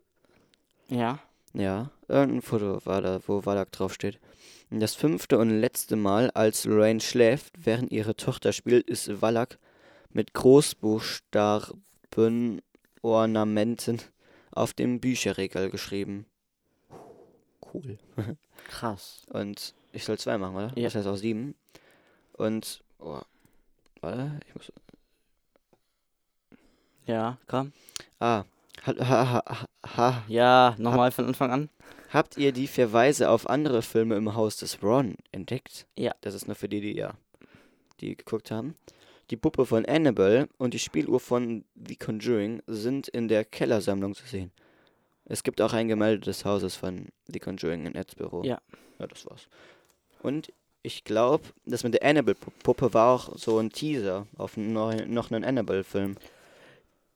[0.87, 1.19] Ja.
[1.53, 4.19] Ja, irgendein Foto war da, wo Wallach draufsteht.
[4.69, 9.57] Das fünfte und letzte Mal, als Lorraine schläft, während ihre Tochter spielt, ist Wallach
[10.11, 11.81] mit Großbuchstaben
[13.05, 14.01] Ornamenten
[14.51, 16.25] auf dem Bücherregal geschrieben.
[17.73, 17.97] Cool.
[18.69, 19.23] Krass.
[19.29, 20.71] Und ich soll zwei machen, oder?
[20.75, 20.83] Ja.
[20.85, 21.55] Das heißt auch sieben.
[22.33, 23.21] Und, oh,
[24.01, 24.71] warte, ich muss,
[27.05, 27.71] Ja, komm.
[28.19, 28.43] ah,
[28.85, 30.23] ha, ha, ha, ha, ha.
[30.27, 31.69] Ja, nochmal von Anfang an.
[32.11, 35.85] Habt ihr die Verweise auf andere Filme im Haus des Ron entdeckt?
[35.97, 36.13] Ja.
[36.21, 37.13] Das ist nur für die, die ja,
[37.99, 38.75] die geguckt haben.
[39.31, 44.25] Die Puppe von Annabelle und die Spieluhr von The Conjuring sind in der Kellersammlung zu
[44.25, 44.51] sehen.
[45.25, 48.43] Es gibt auch ein Gemälde des Hauses von The Conjuring in Eds Büro.
[48.43, 48.59] Ja.
[48.99, 49.47] Ja, das war's.
[50.21, 55.31] Und ich glaube, das mit der Annabelle-Puppe war auch so ein Teaser auf noch, noch
[55.31, 56.15] einen Annabelle-Film.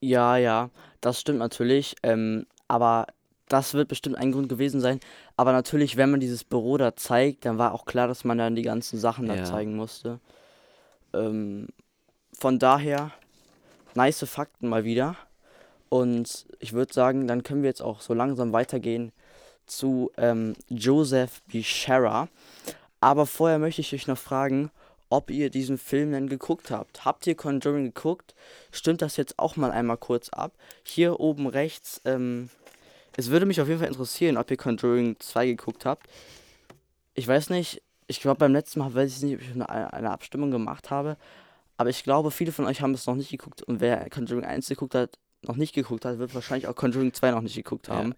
[0.00, 0.70] Ja, ja,
[1.00, 1.94] das stimmt natürlich.
[2.02, 3.06] Ähm, aber
[3.48, 4.98] das wird bestimmt ein Grund gewesen sein.
[5.36, 8.56] Aber natürlich, wenn man dieses Büro da zeigt, dann war auch klar, dass man dann
[8.56, 9.44] die ganzen Sachen da Ja.
[9.44, 10.18] zeigen musste.
[11.12, 11.68] Ähm,
[12.40, 13.12] von daher,
[13.94, 15.14] nice Fakten mal wieder.
[15.90, 19.12] Und ich würde sagen, dann können wir jetzt auch so langsam weitergehen
[19.66, 22.28] zu ähm, Joseph Bishara.
[23.00, 24.70] Aber vorher möchte ich euch noch fragen,
[25.10, 27.04] ob ihr diesen Film denn geguckt habt.
[27.04, 28.34] Habt ihr Conjuring geguckt?
[28.72, 30.52] Stimmt das jetzt auch mal einmal kurz ab?
[30.82, 32.48] Hier oben rechts, ähm,
[33.16, 36.08] es würde mich auf jeden Fall interessieren, ob ihr Conjuring 2 geguckt habt.
[37.12, 40.10] Ich weiß nicht, ich glaube beim letzten Mal weiß ich nicht, ob ich eine, eine
[40.10, 41.18] Abstimmung gemacht habe.
[41.80, 43.62] Aber ich glaube, viele von euch haben es noch nicht geguckt.
[43.62, 47.30] Und wer Conjuring 1 geguckt hat, noch nicht geguckt hat, wird wahrscheinlich auch Conjuring 2
[47.30, 47.94] noch nicht geguckt Ja.
[47.94, 48.14] haben.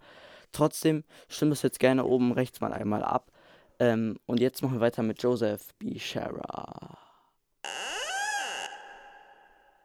[0.51, 3.31] Trotzdem stimmt es jetzt gerne oben rechts mal einmal ab.
[3.79, 5.96] Ähm, und jetzt machen wir weiter mit Joseph B.
[6.01, 6.98] Shara.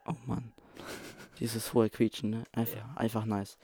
[0.08, 0.52] Oh Mann.
[1.40, 2.44] Dieses hohe Quietschen, ne?
[2.54, 3.60] Einfach, einfach nice.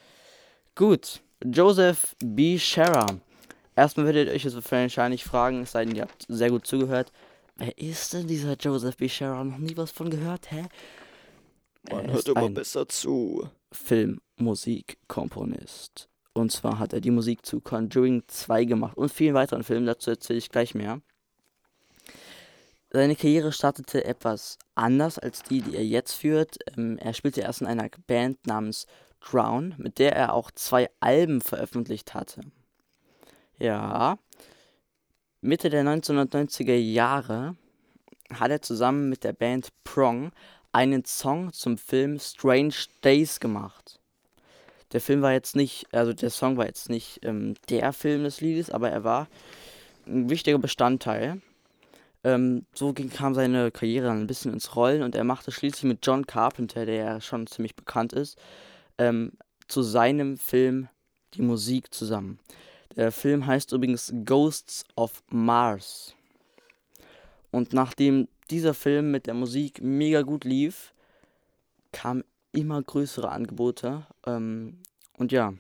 [0.76, 1.22] Gut.
[1.44, 2.60] Joseph B.
[2.60, 3.08] Shara.
[3.76, 7.12] Erstmal werdet ihr euch jetzt wahrscheinlich fragen, es sei denn, ihr habt sehr gut zugehört.
[7.56, 9.08] Wer ist denn dieser Joseph B.
[9.08, 9.44] Shara?
[9.44, 10.66] Noch nie was von gehört, hä?
[11.90, 13.50] Man Er hört immer besser zu.
[13.72, 16.10] Filmmusikkomponist.
[16.34, 20.10] Und zwar hat er die Musik zu Conjuring 2 gemacht und vielen weiteren Filmen, dazu
[20.10, 21.02] erzähle ich gleich mehr.
[22.90, 26.58] Seine Karriere startete etwas anders als die, die er jetzt führt.
[26.78, 28.86] Ähm, er spielte erst in einer Band namens
[29.20, 32.42] Drown, mit der er auch zwei Alben veröffentlicht hatte.
[33.58, 34.18] Ja.
[35.46, 37.58] Mitte der 1990er Jahre
[38.34, 40.32] hat er zusammen mit der Band Prong
[40.72, 44.00] einen Song zum Film Strange Days gemacht.
[44.94, 48.40] Der Film war jetzt nicht, also der Song war jetzt nicht ähm, der Film des
[48.40, 49.28] Liedes, aber er war
[50.08, 51.42] ein wichtiger Bestandteil.
[52.24, 55.84] Ähm, so ging, kam seine Karriere dann ein bisschen ins Rollen und er machte schließlich
[55.84, 58.38] mit John Carpenter, der ja schon ziemlich bekannt ist,
[58.98, 59.34] ähm,
[59.68, 60.88] zu seinem Film
[61.34, 62.40] die Musik zusammen.
[62.96, 66.14] Der Film heißt übrigens Ghosts of Mars.
[67.52, 70.94] Und nachdem dieser Film mit der Musik mega gut lief,
[71.92, 74.06] kamen immer größere Angebote.
[74.26, 74.78] Ähm,
[75.18, 75.54] und ja,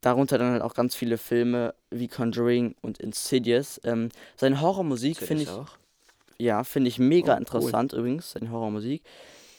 [0.00, 3.80] darunter dann halt auch ganz viele Filme wie Conjuring und Insidious.
[3.84, 5.70] Ähm, seine Horrormusik finde ich, auch.
[6.38, 7.40] ja, finde ich mega Oh, cool.
[7.40, 9.02] interessant übrigens, seine Horrormusik.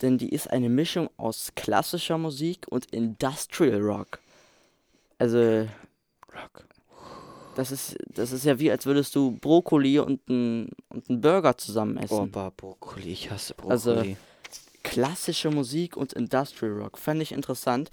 [0.01, 4.19] Denn die ist eine Mischung aus klassischer Musik und Industrial Rock.
[5.17, 5.67] Also,
[6.33, 6.65] Rock.
[7.55, 11.97] das ist, das ist ja wie, als würdest du Brokkoli und einen und Burger zusammen
[11.97, 12.13] essen.
[12.13, 13.11] Oh, bah, Brokkoli.
[13.11, 13.71] Ich hasse Brokkoli.
[13.71, 14.03] Also,
[14.83, 16.97] klassische Musik und Industrial Rock.
[16.97, 17.89] Fände ich interessant.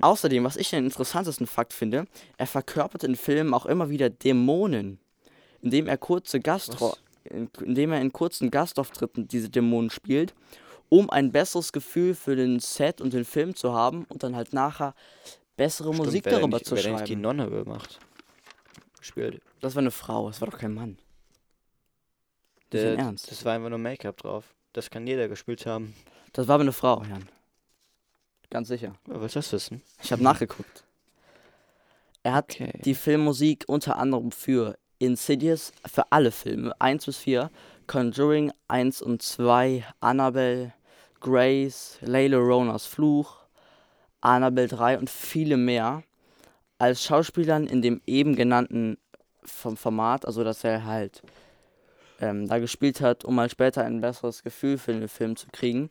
[0.00, 4.98] Außerdem, was ich den interessantesten Fakt finde, er verkörpert in Filmen auch immer wieder Dämonen,
[5.62, 10.34] indem er kurze Gastro in- indem er in kurzen Gastauftritten diese Dämonen spielt,
[10.88, 14.52] um ein besseres Gefühl für den Set und den Film zu haben und dann halt
[14.52, 14.94] nachher
[15.56, 17.20] bessere Stimmt, Musik darüber nicht, zu wer denn nicht die schreiben.
[17.22, 17.98] Nonne gemacht.
[19.00, 19.40] Spielt.
[19.60, 20.98] Das war eine Frau, das war doch kein Mann.
[22.70, 23.30] Das ist Ernst.
[23.30, 24.54] das war einfach nur Make-up drauf.
[24.72, 25.94] Das kann jeder gespielt haben.
[26.32, 27.28] Das war aber eine Frau, Jan.
[28.50, 28.94] Ganz sicher.
[29.08, 29.82] Ja, willst du das wissen?
[30.02, 30.84] Ich habe nachgeguckt.
[32.22, 32.72] Er hat Okay.
[32.84, 37.50] die Filmmusik unter anderem für Insidious, für alle Filme, 1 bis 4,
[37.86, 40.72] Conjuring 1 und 2, Annabelle,
[41.20, 43.45] Grace, Layla Ronas Fluch,
[44.20, 46.02] Annabelle 3 und viele mehr.
[46.78, 48.98] Als Schauspielern in dem eben genannten
[49.42, 51.22] Format, also dass er halt
[52.20, 55.90] ähm, da gespielt hat, um mal später ein besseres Gefühl für den Film zu kriegen,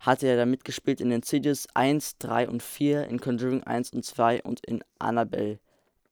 [0.00, 4.42] hat er da mitgespielt in Insidious 1, 3 und 4, in Conjuring 1 und 2
[4.42, 5.58] und in Annabelle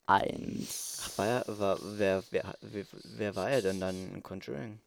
[0.07, 1.01] 1.
[1.03, 2.85] Ach, war er, war, wer, wer, wer,
[3.17, 4.79] wer war er denn dann in Conjuring?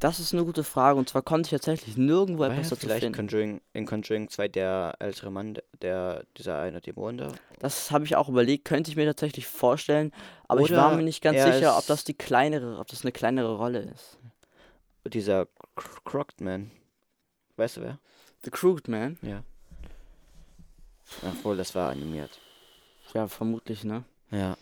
[0.00, 2.86] Das ist eine gute Frage und zwar konnte ich tatsächlich nirgendwo War etwas er dazu
[2.86, 3.16] vielleicht finden.
[3.16, 7.32] Conjuring, in Conjuring 2 der ältere Mann, der- dieser eine Dämon da?
[7.58, 10.12] Das habe ich auch überlegt, könnte ich mir tatsächlich vorstellen,
[10.46, 13.02] aber ich war Oder mir nicht ganz er sicher, ob das die kleinere, ob das
[13.02, 14.18] eine kleinere Rolle ist.
[15.04, 16.70] Dieser Cro- Crocked Man.
[17.56, 17.98] Weißt du wer?
[18.44, 19.18] The Crooked Man?
[19.22, 19.42] Ja.
[21.26, 22.38] Obwohl, das war animiert.
[23.14, 24.04] Ja, vermutlich, ne?
[24.30, 24.56] Ja.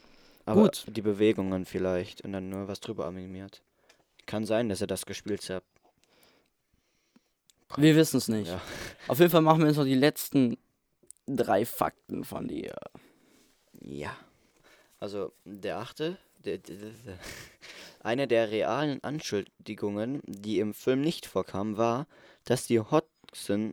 [0.46, 0.84] Aber Gut.
[0.88, 3.62] die Bewegungen vielleicht und dann nur was drüber animiert.
[4.26, 5.64] Kann sein, dass er das gespielt hat.
[7.76, 8.48] Wir wissen es nicht.
[8.48, 8.60] Ja.
[9.08, 10.56] Auf jeden Fall machen wir jetzt noch die letzten
[11.26, 12.74] drei Fakten von dir.
[13.80, 14.16] Ja.
[15.00, 17.18] Also, der achte, der, der, der,
[18.00, 22.06] eine der realen Anschuldigungen, die im Film nicht vorkam, war,
[22.44, 22.78] dass die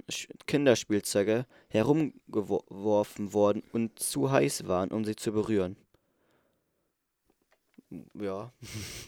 [0.09, 5.77] Sch- Kinderspielzeuge herumgeworfen wurden und zu heiß waren, um sie zu berühren.
[8.15, 8.51] Ja,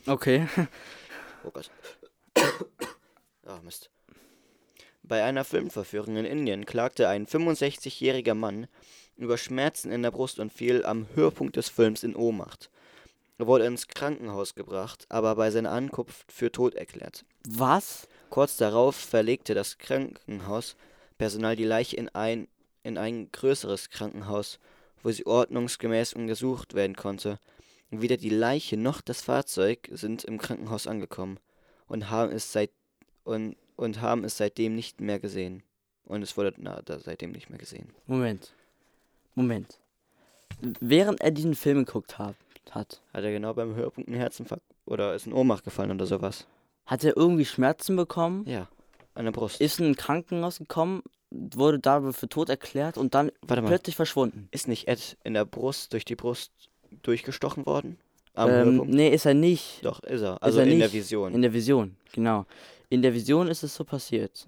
[0.05, 0.47] Okay.
[1.45, 1.71] oh Gott.
[3.47, 3.91] Ah, Mist.
[5.03, 8.67] Bei einer Filmverführung in Indien klagte ein 65-jähriger Mann
[9.17, 12.71] über Schmerzen in der Brust und fiel am Höhepunkt des Films in Ohnmacht.
[13.37, 17.23] Er wurde ins Krankenhaus gebracht, aber bei seiner Ankunft für tot erklärt.
[17.47, 18.07] Was?
[18.29, 22.47] Kurz darauf verlegte das Krankenhauspersonal die Leiche in ein,
[22.81, 24.57] in ein größeres Krankenhaus,
[25.03, 27.37] wo sie ordnungsgemäß untersucht werden konnte.
[28.01, 31.39] Weder die Leiche noch das Fahrzeug sind im Krankenhaus angekommen
[31.87, 32.71] und haben es seit
[33.23, 35.63] und, und haben es seitdem nicht mehr gesehen.
[36.05, 37.89] Und es wurde na, da seitdem nicht mehr gesehen.
[38.07, 38.53] Moment.
[39.33, 39.79] Moment.
[40.79, 42.35] Während er diesen Film geguckt hat,
[42.71, 46.45] hat, Hat er genau beim Höhepunkt einen Herzinfarkt oder ist in Ohnmacht gefallen oder sowas?
[46.85, 48.67] hat er irgendwie Schmerzen bekommen, Ja,
[49.15, 49.59] an der Brust.
[49.61, 54.47] ist in ein Krankenhaus gekommen, wurde dabei für tot erklärt und dann plötzlich verschwunden.
[54.51, 56.51] ist nicht Ed in der Brust durch die Brust
[57.03, 57.97] durchgestochen worden?
[58.33, 59.83] Am Ähm, nee, ist er nicht.
[59.83, 60.41] Doch, ist er.
[60.43, 60.91] Also er in der.
[60.91, 61.33] Vision.
[61.33, 62.45] In der Vision, genau.
[62.89, 64.47] In der Vision ist es so passiert.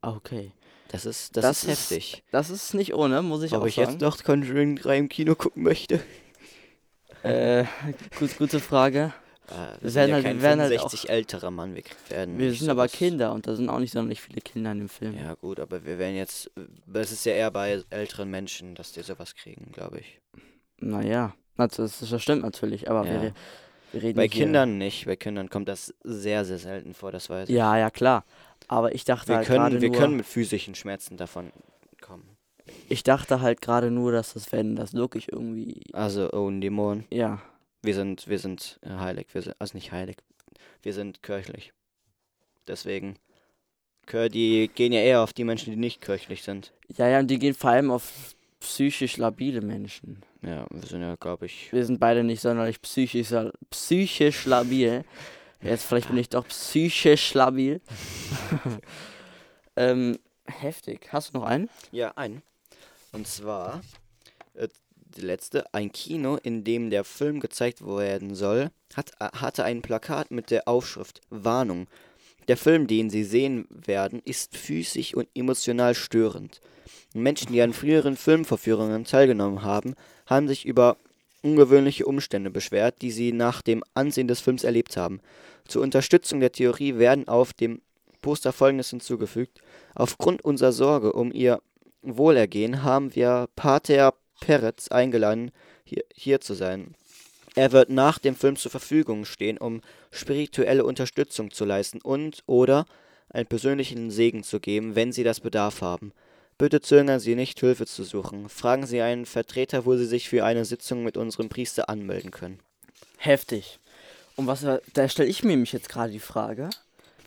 [0.00, 0.52] Ah, Okay.
[0.88, 2.22] das ist, das, Das ist ist- heftig.
[2.30, 3.90] Das ist nicht ohne, muss ich Ob auch ich sagen.
[3.92, 6.00] jetzt noch Conjuring 3 im Kino gucken möchte?
[7.22, 7.64] Äh,
[8.18, 9.12] gut, gute Frage.
[9.48, 11.74] Äh, wir Wir sind werden ja halt- kein wir werden halt 65 älterer Mann.
[11.76, 14.78] Wir werden Wir sind aber Kinder und da sind auch nicht sonderlich viele Kinder in
[14.78, 15.16] dem Film.
[15.16, 16.50] Ja gut, aber wir werden jetzt...
[16.86, 20.18] Das ist ja eher bei älteren Menschen, dass die sowas kriegen, glaube ich.
[20.80, 23.22] Naja, das, das stimmt natürlich, aber Ja.
[23.22, 23.34] wir,
[23.92, 25.06] wir reden Bei Kindern nicht.
[25.06, 27.54] Bei Kindern kommt das sehr, sehr selten vor, das weiß ich.
[27.54, 28.24] Ja, ja, klar.
[28.68, 31.52] Aber ich dachte Wir halt können, wir nur, können mit physischen Schmerzen davon
[32.00, 32.36] kommen.
[32.88, 37.04] ich dachte halt gerade nur, dass das, wenn das wirklich irgendwie, Also, oh, ein Dämon.
[37.10, 37.42] ja,
[37.82, 39.26] Wir sind, wir sind heilig.
[39.32, 40.16] Wir sind, also nicht heilig.
[40.82, 41.72] Wir sind kirchlich.
[42.66, 43.16] Deswegen.
[44.32, 46.72] Die gehen ja eher auf die Menschen, die nicht kirchlich sind.
[46.96, 50.22] ja, ja, und die gehen vor allem auf psychisch labile Menschen.
[50.42, 51.72] Ja, wir sind ja, glaube ich.
[51.72, 53.28] Wir sind beide nicht sonderlich psychisch,
[53.70, 55.04] psychisch labil.
[55.60, 57.80] Jetzt vielleicht bin ich doch psychisch labil.
[59.76, 61.08] ähm, heftig.
[61.12, 61.68] Hast du noch einen?
[61.90, 62.42] Ja, ein.
[63.12, 63.82] Und zwar.
[64.54, 64.68] Äh,
[65.16, 65.72] die letzte.
[65.74, 70.50] Ein Kino, in dem der Film gezeigt werden soll, hat, äh, hatte ein Plakat mit
[70.50, 71.86] der Aufschrift Warnung.
[72.48, 76.60] Der Film, den Sie sehen werden, ist physisch und emotional störend.
[77.14, 79.94] Menschen, die an früheren Filmverführungen teilgenommen haben,
[80.26, 80.96] haben sich über
[81.42, 85.20] ungewöhnliche Umstände beschwert, die sie nach dem Ansehen des Films erlebt haben.
[85.66, 87.80] Zur Unterstützung der Theorie werden auf dem
[88.20, 89.60] Poster folgendes hinzugefügt.
[89.94, 91.60] Aufgrund unserer Sorge um ihr
[92.02, 95.50] Wohlergehen haben wir Pater Peretz eingeladen,
[95.84, 96.94] hier, hier zu sein.
[97.54, 102.86] Er wird nach dem Film zur Verfügung stehen, um spirituelle Unterstützung zu leisten und oder
[103.28, 106.12] einen persönlichen Segen zu geben, wenn Sie das Bedarf haben.
[106.62, 108.48] Bitte zögern Sie nicht, Hilfe zu suchen.
[108.48, 112.60] Fragen Sie einen Vertreter, wo Sie sich für eine Sitzung mit unserem Priester anmelden können.
[113.16, 113.80] Heftig.
[114.36, 116.70] Und was, da stelle ich mir nämlich jetzt gerade die Frage.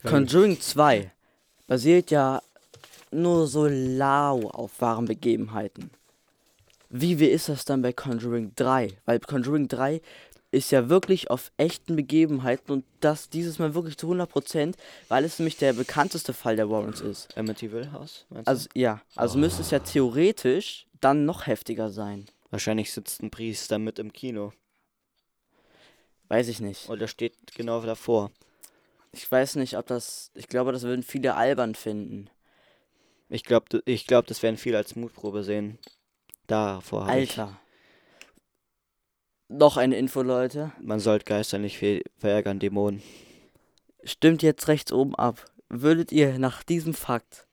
[0.06, 1.12] Conjuring 2
[1.68, 2.42] basiert ja
[3.12, 5.90] nur so lau auf wahren Begebenheiten.
[6.90, 8.96] Wie wie ist das dann bei Conjuring 3?
[9.04, 10.00] Weil Conjuring 3
[10.56, 14.76] ist ja wirklich auf echten Begebenheiten und das dieses Mal wirklich zu 100%,
[15.10, 17.38] weil es nämlich der bekannteste Fall der Warrens ist.
[17.38, 18.26] Amityville House?
[18.30, 18.50] meinst du?
[18.50, 22.26] Also ja, also müsste es ja theoretisch dann noch heftiger sein.
[22.52, 24.54] Wahrscheinlich sitzt ein Priester mit im Kino.
[26.30, 26.90] Weiß ich nicht.
[26.90, 28.32] Oder steht genau davor.
[29.12, 30.32] Ich weiß nicht, ob das.
[30.36, 32.30] Ich glaube, das würden viele albern finden.
[33.28, 35.80] Ich glaube, ich glaub, das werden viele als Mutprobe sehen.
[36.48, 37.38] Davor habe ich.
[37.38, 37.60] Alter.
[39.48, 40.72] Noch eine Info, Leute.
[40.82, 43.04] Man sollte Geister nicht ver verärgern, Dämonen.
[44.04, 45.46] Stimmt jetzt rechts oben ab.
[45.70, 47.48] Würdet ihr nach diesem Fakt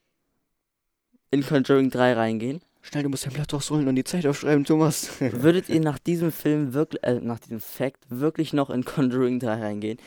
[1.31, 2.63] in Conjuring 3 reingehen?
[2.83, 5.11] Schnell, du musst dein Blatt rausholen und die Zeit aufschreiben, Thomas.
[5.21, 9.55] Würdet ihr nach diesem Film wirklich, äh, nach diesem Fact wirklich noch in Conjuring 3
[9.61, 9.99] reingehen?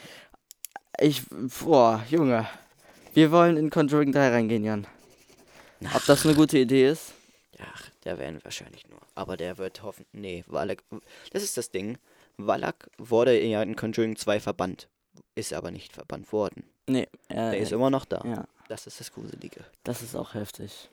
[1.00, 1.24] Ich,
[1.64, 2.48] boah, Junge.
[3.14, 4.88] Wir wollen in Conjuring 3 reingehen, Jan.
[5.94, 7.14] Ob das eine gute Idee ist?
[7.60, 9.00] Ach, der werden wahrscheinlich nur.
[9.16, 10.06] Aber der wird hoffen.
[10.14, 10.78] Nee, Wallach.
[11.32, 11.98] Das ist das Ding.
[12.38, 14.88] Wallach wurde ja in Conjuring 2 verbannt.
[15.36, 16.64] Ist aber nicht verbannt worden.
[16.88, 18.22] Nee, äh, Der ist immer noch da.
[18.26, 18.46] ja.
[18.68, 19.64] Das ist das Gruselige.
[19.84, 20.90] Das ist auch heftig.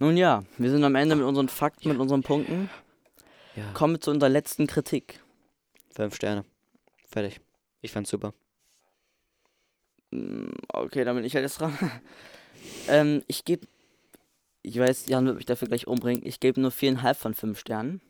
[0.00, 2.68] Nun ja, wir sind am Ende mit unseren Fakten, mit unseren Punkten.
[3.54, 3.70] Ja.
[3.72, 5.20] Kommen wir zu unserer letzten Kritik.
[5.94, 6.44] Fünf Sterne.
[7.08, 7.40] Fertig.
[7.82, 8.32] Ich fand's super.
[10.10, 11.76] Mm, Okay, dann bin ich halt jetzt dran.
[12.88, 13.66] ähm, ich gebe,
[14.62, 18.00] ich weiß, Jan wird mich dafür gleich umbringen, ich gebe nur viereinhalb von fünf Sternen.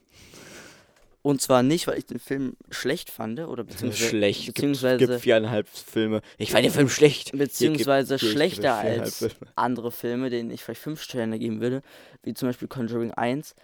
[1.23, 4.47] Und zwar nicht, weil ich den Film schlecht fand oder beziehungsweise, schlecht.
[4.47, 6.23] beziehungsweise gibt, gibt viereinhalb Filme.
[6.39, 7.33] Ich fand den Film schlecht.
[7.37, 9.35] beziehungsweise gibt- schlechter als Filme.
[9.55, 11.83] andere Filme, denen ich vielleicht fünf Sterne geben würde,
[12.23, 13.55] wie zum Beispiel Conjuring 1.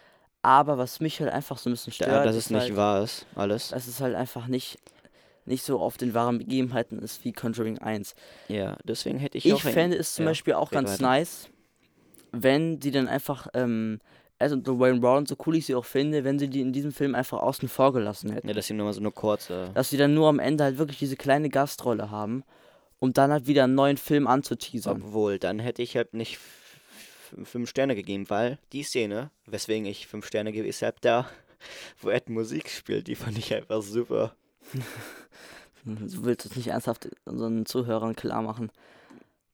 [0.43, 3.03] Aber was mich halt einfach so ein bisschen stört, Ja, dass es nicht halt, wahr
[3.03, 3.69] ist, alles.
[3.69, 4.77] dass es halt einfach nicht,
[5.45, 8.13] nicht so auf den wahren Begebenheiten ist wie Conjuring 1.
[8.49, 11.01] Ja, deswegen hätte ich Ich fände es zum ja, Beispiel auch ganz weiter.
[11.01, 11.49] nice,
[12.43, 13.99] wenn die dann einfach, ähm,
[14.39, 17.15] also Dwayne Brown, so cool ich sie auch finde, wenn sie die in diesem Film
[17.15, 18.47] einfach außen vor gelassen hätten.
[18.47, 19.71] Ja, dass sie nur mal so eine kurze.
[19.73, 22.43] Dass sie dann nur am Ende halt wirklich diese kleine Gastrolle haben,
[22.99, 25.01] um dann halt wieder einen neuen Film anzuteasern.
[25.01, 26.39] Obwohl, dann hätte ich halt nicht
[27.43, 31.29] fünf Sterne gegeben, weil die Szene, weswegen ich fünf Sterne gebe, ist halt da,
[32.01, 33.07] wo Ed Musik spielt.
[33.07, 34.35] Die fand ich einfach super.
[35.87, 38.71] Du willst es nicht ernsthaft unseren Zuhörern klar machen,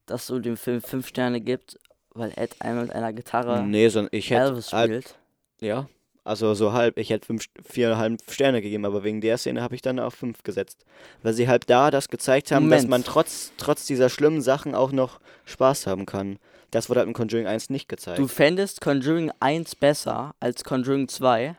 [0.08, 1.80] dass du dem Film fünf Sterne gibst,
[2.14, 4.42] weil Ed einmal mit einer Gitarre Nee, sondern ich hätte.
[4.42, 5.16] Elvis halb- spielt.
[5.62, 5.88] Ja,
[6.26, 6.98] also so halb.
[6.98, 10.44] Ich hätte fünf, viereinhalb Sterne gegeben, aber wegen der Szene habe ich dann auf fünf
[10.44, 10.86] gesetzt.
[11.22, 12.90] Weil sie halt da das gezeigt haben, dass Moment.
[12.90, 16.40] man trotz, trotz dieser schlimmen Sachen auch noch Spaß haben kann.
[16.72, 18.20] Das wurde halt in Conjuring 1 nicht gezeigt.
[18.20, 21.56] Du fändest Conjuring 1 besser als Conjuring 2,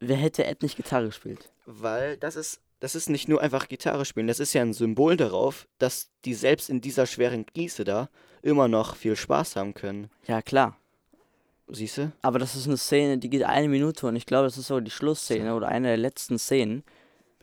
[0.00, 1.50] wer hätte Ed nicht Gitarre gespielt?
[1.66, 5.16] Weil das ist, das ist nicht nur einfach Gitarre spielen, das ist ja ein Symbol
[5.16, 8.08] darauf, dass die selbst in dieser schweren Krise da
[8.42, 10.10] immer noch viel Spaß haben können.
[10.26, 10.76] Ja, klar.
[11.70, 12.12] Siehst du?
[12.22, 14.80] Aber das ist eine Szene, die geht eine Minute und ich glaube, das ist sogar
[14.80, 16.82] die Schlussszene oder eine der letzten Szenen.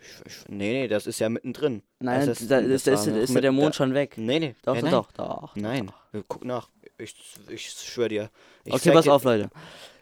[0.01, 1.83] Ich, ich, nee, nee, das ist ja mittendrin.
[1.99, 3.93] Nein, Das ist- da das ist, da ist, ist ja mit- der Mond da- schon
[3.93, 4.17] weg.
[4.17, 4.55] Nee, nee.
[4.63, 4.91] Doch, ja, doch, nein.
[4.91, 5.55] doch, doch.
[5.55, 5.91] Nein,
[6.27, 6.69] guck nach.
[6.97, 7.15] Ich,
[7.49, 8.29] ich schwör dir.
[8.63, 9.49] Ich Okay, pass auf, Leute.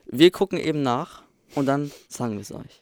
[0.05, 1.23] Wir gucken eben nach
[1.55, 2.81] und dann sagen wir es euch.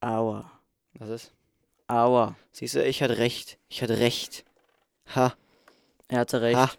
[0.00, 0.50] Aua.
[0.94, 1.32] Was ist?
[1.86, 2.36] Aua.
[2.52, 3.58] Siehst du, ich hatte recht.
[3.68, 4.44] Ich hatte recht.
[5.14, 5.34] Ha.
[6.08, 6.56] Er hatte recht.
[6.56, 6.70] Ha.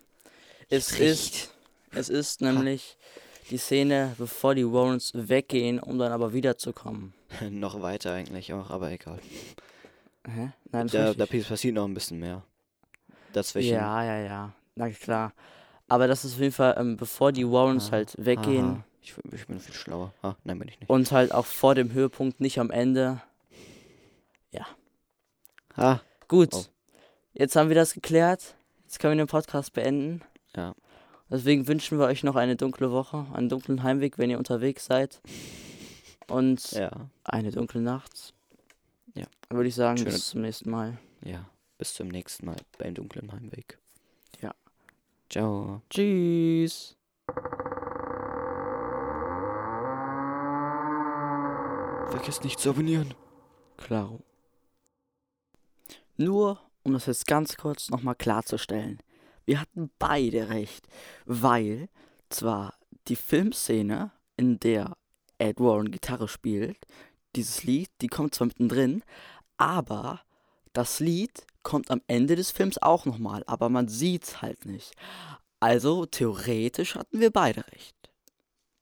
[0.69, 1.53] es hatte ist,
[1.91, 2.97] es ist nämlich
[3.49, 7.13] die Szene, bevor die Warrens weggehen, um dann aber wiederzukommen.
[7.49, 9.19] noch weiter eigentlich auch, aber egal.
[10.27, 10.51] Hä?
[10.71, 12.43] Nein, Da, da passiert noch ein bisschen mehr.
[13.33, 13.73] Dazwischen.
[13.73, 14.53] Ja, ja, ja.
[14.75, 15.33] Na klar.
[15.87, 18.83] Aber das ist auf jeden Fall, ähm, bevor die Warrens Ah, halt weggehen Aha.
[19.01, 20.13] Ich, ich bin viel schlauer.
[20.21, 20.89] Ah, nein, bin ich nicht.
[20.89, 23.21] und halt auch vor dem Höhepunkt, nicht am Ende.
[25.75, 26.49] Ah, Gut.
[26.53, 26.63] Oh.
[27.33, 28.55] Jetzt haben wir das geklärt.
[28.83, 30.21] Jetzt können wir den Podcast beenden.
[30.55, 30.75] Ja.
[31.29, 35.21] Deswegen wünschen wir euch noch eine dunkle Woche, einen dunklen Heimweg, wenn ihr unterwegs seid.
[36.27, 36.91] Und ja.
[37.23, 38.33] eine dunkle Nacht.
[39.15, 39.25] Ja.
[39.47, 40.97] Dann würde ich sagen, Schöne- bis zum nächsten Mal.
[41.23, 41.49] Ja.
[41.77, 43.77] Bis zum nächsten Mal beim dunklen Heimweg.
[44.41, 44.53] Ja.
[45.29, 45.81] Ciao.
[45.89, 46.97] Tschüss.
[52.11, 53.13] Vergiss nicht zu abonnieren.
[53.77, 54.19] Klaro.
[56.17, 58.99] Nur, um das jetzt ganz kurz nochmal klarzustellen.
[59.45, 60.87] Wir hatten beide recht,
[61.25, 61.87] weil
[62.29, 62.75] zwar
[63.07, 64.97] die Filmszene, in der
[65.37, 66.85] Ed Warren Gitarre spielt,
[67.37, 69.03] dieses Lied, die kommt zwar mittendrin,
[69.55, 70.19] aber
[70.73, 74.93] das Lied kommt am Ende des Films auch nochmal, aber man sieht's halt nicht.
[75.61, 77.95] Also theoretisch hatten wir beide recht.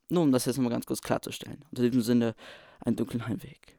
[0.09, 1.63] Nur um das jetzt nochmal ganz kurz klarzustellen.
[1.69, 2.35] Und in diesem Sinne,
[2.79, 3.78] einen dunklen Heimweg.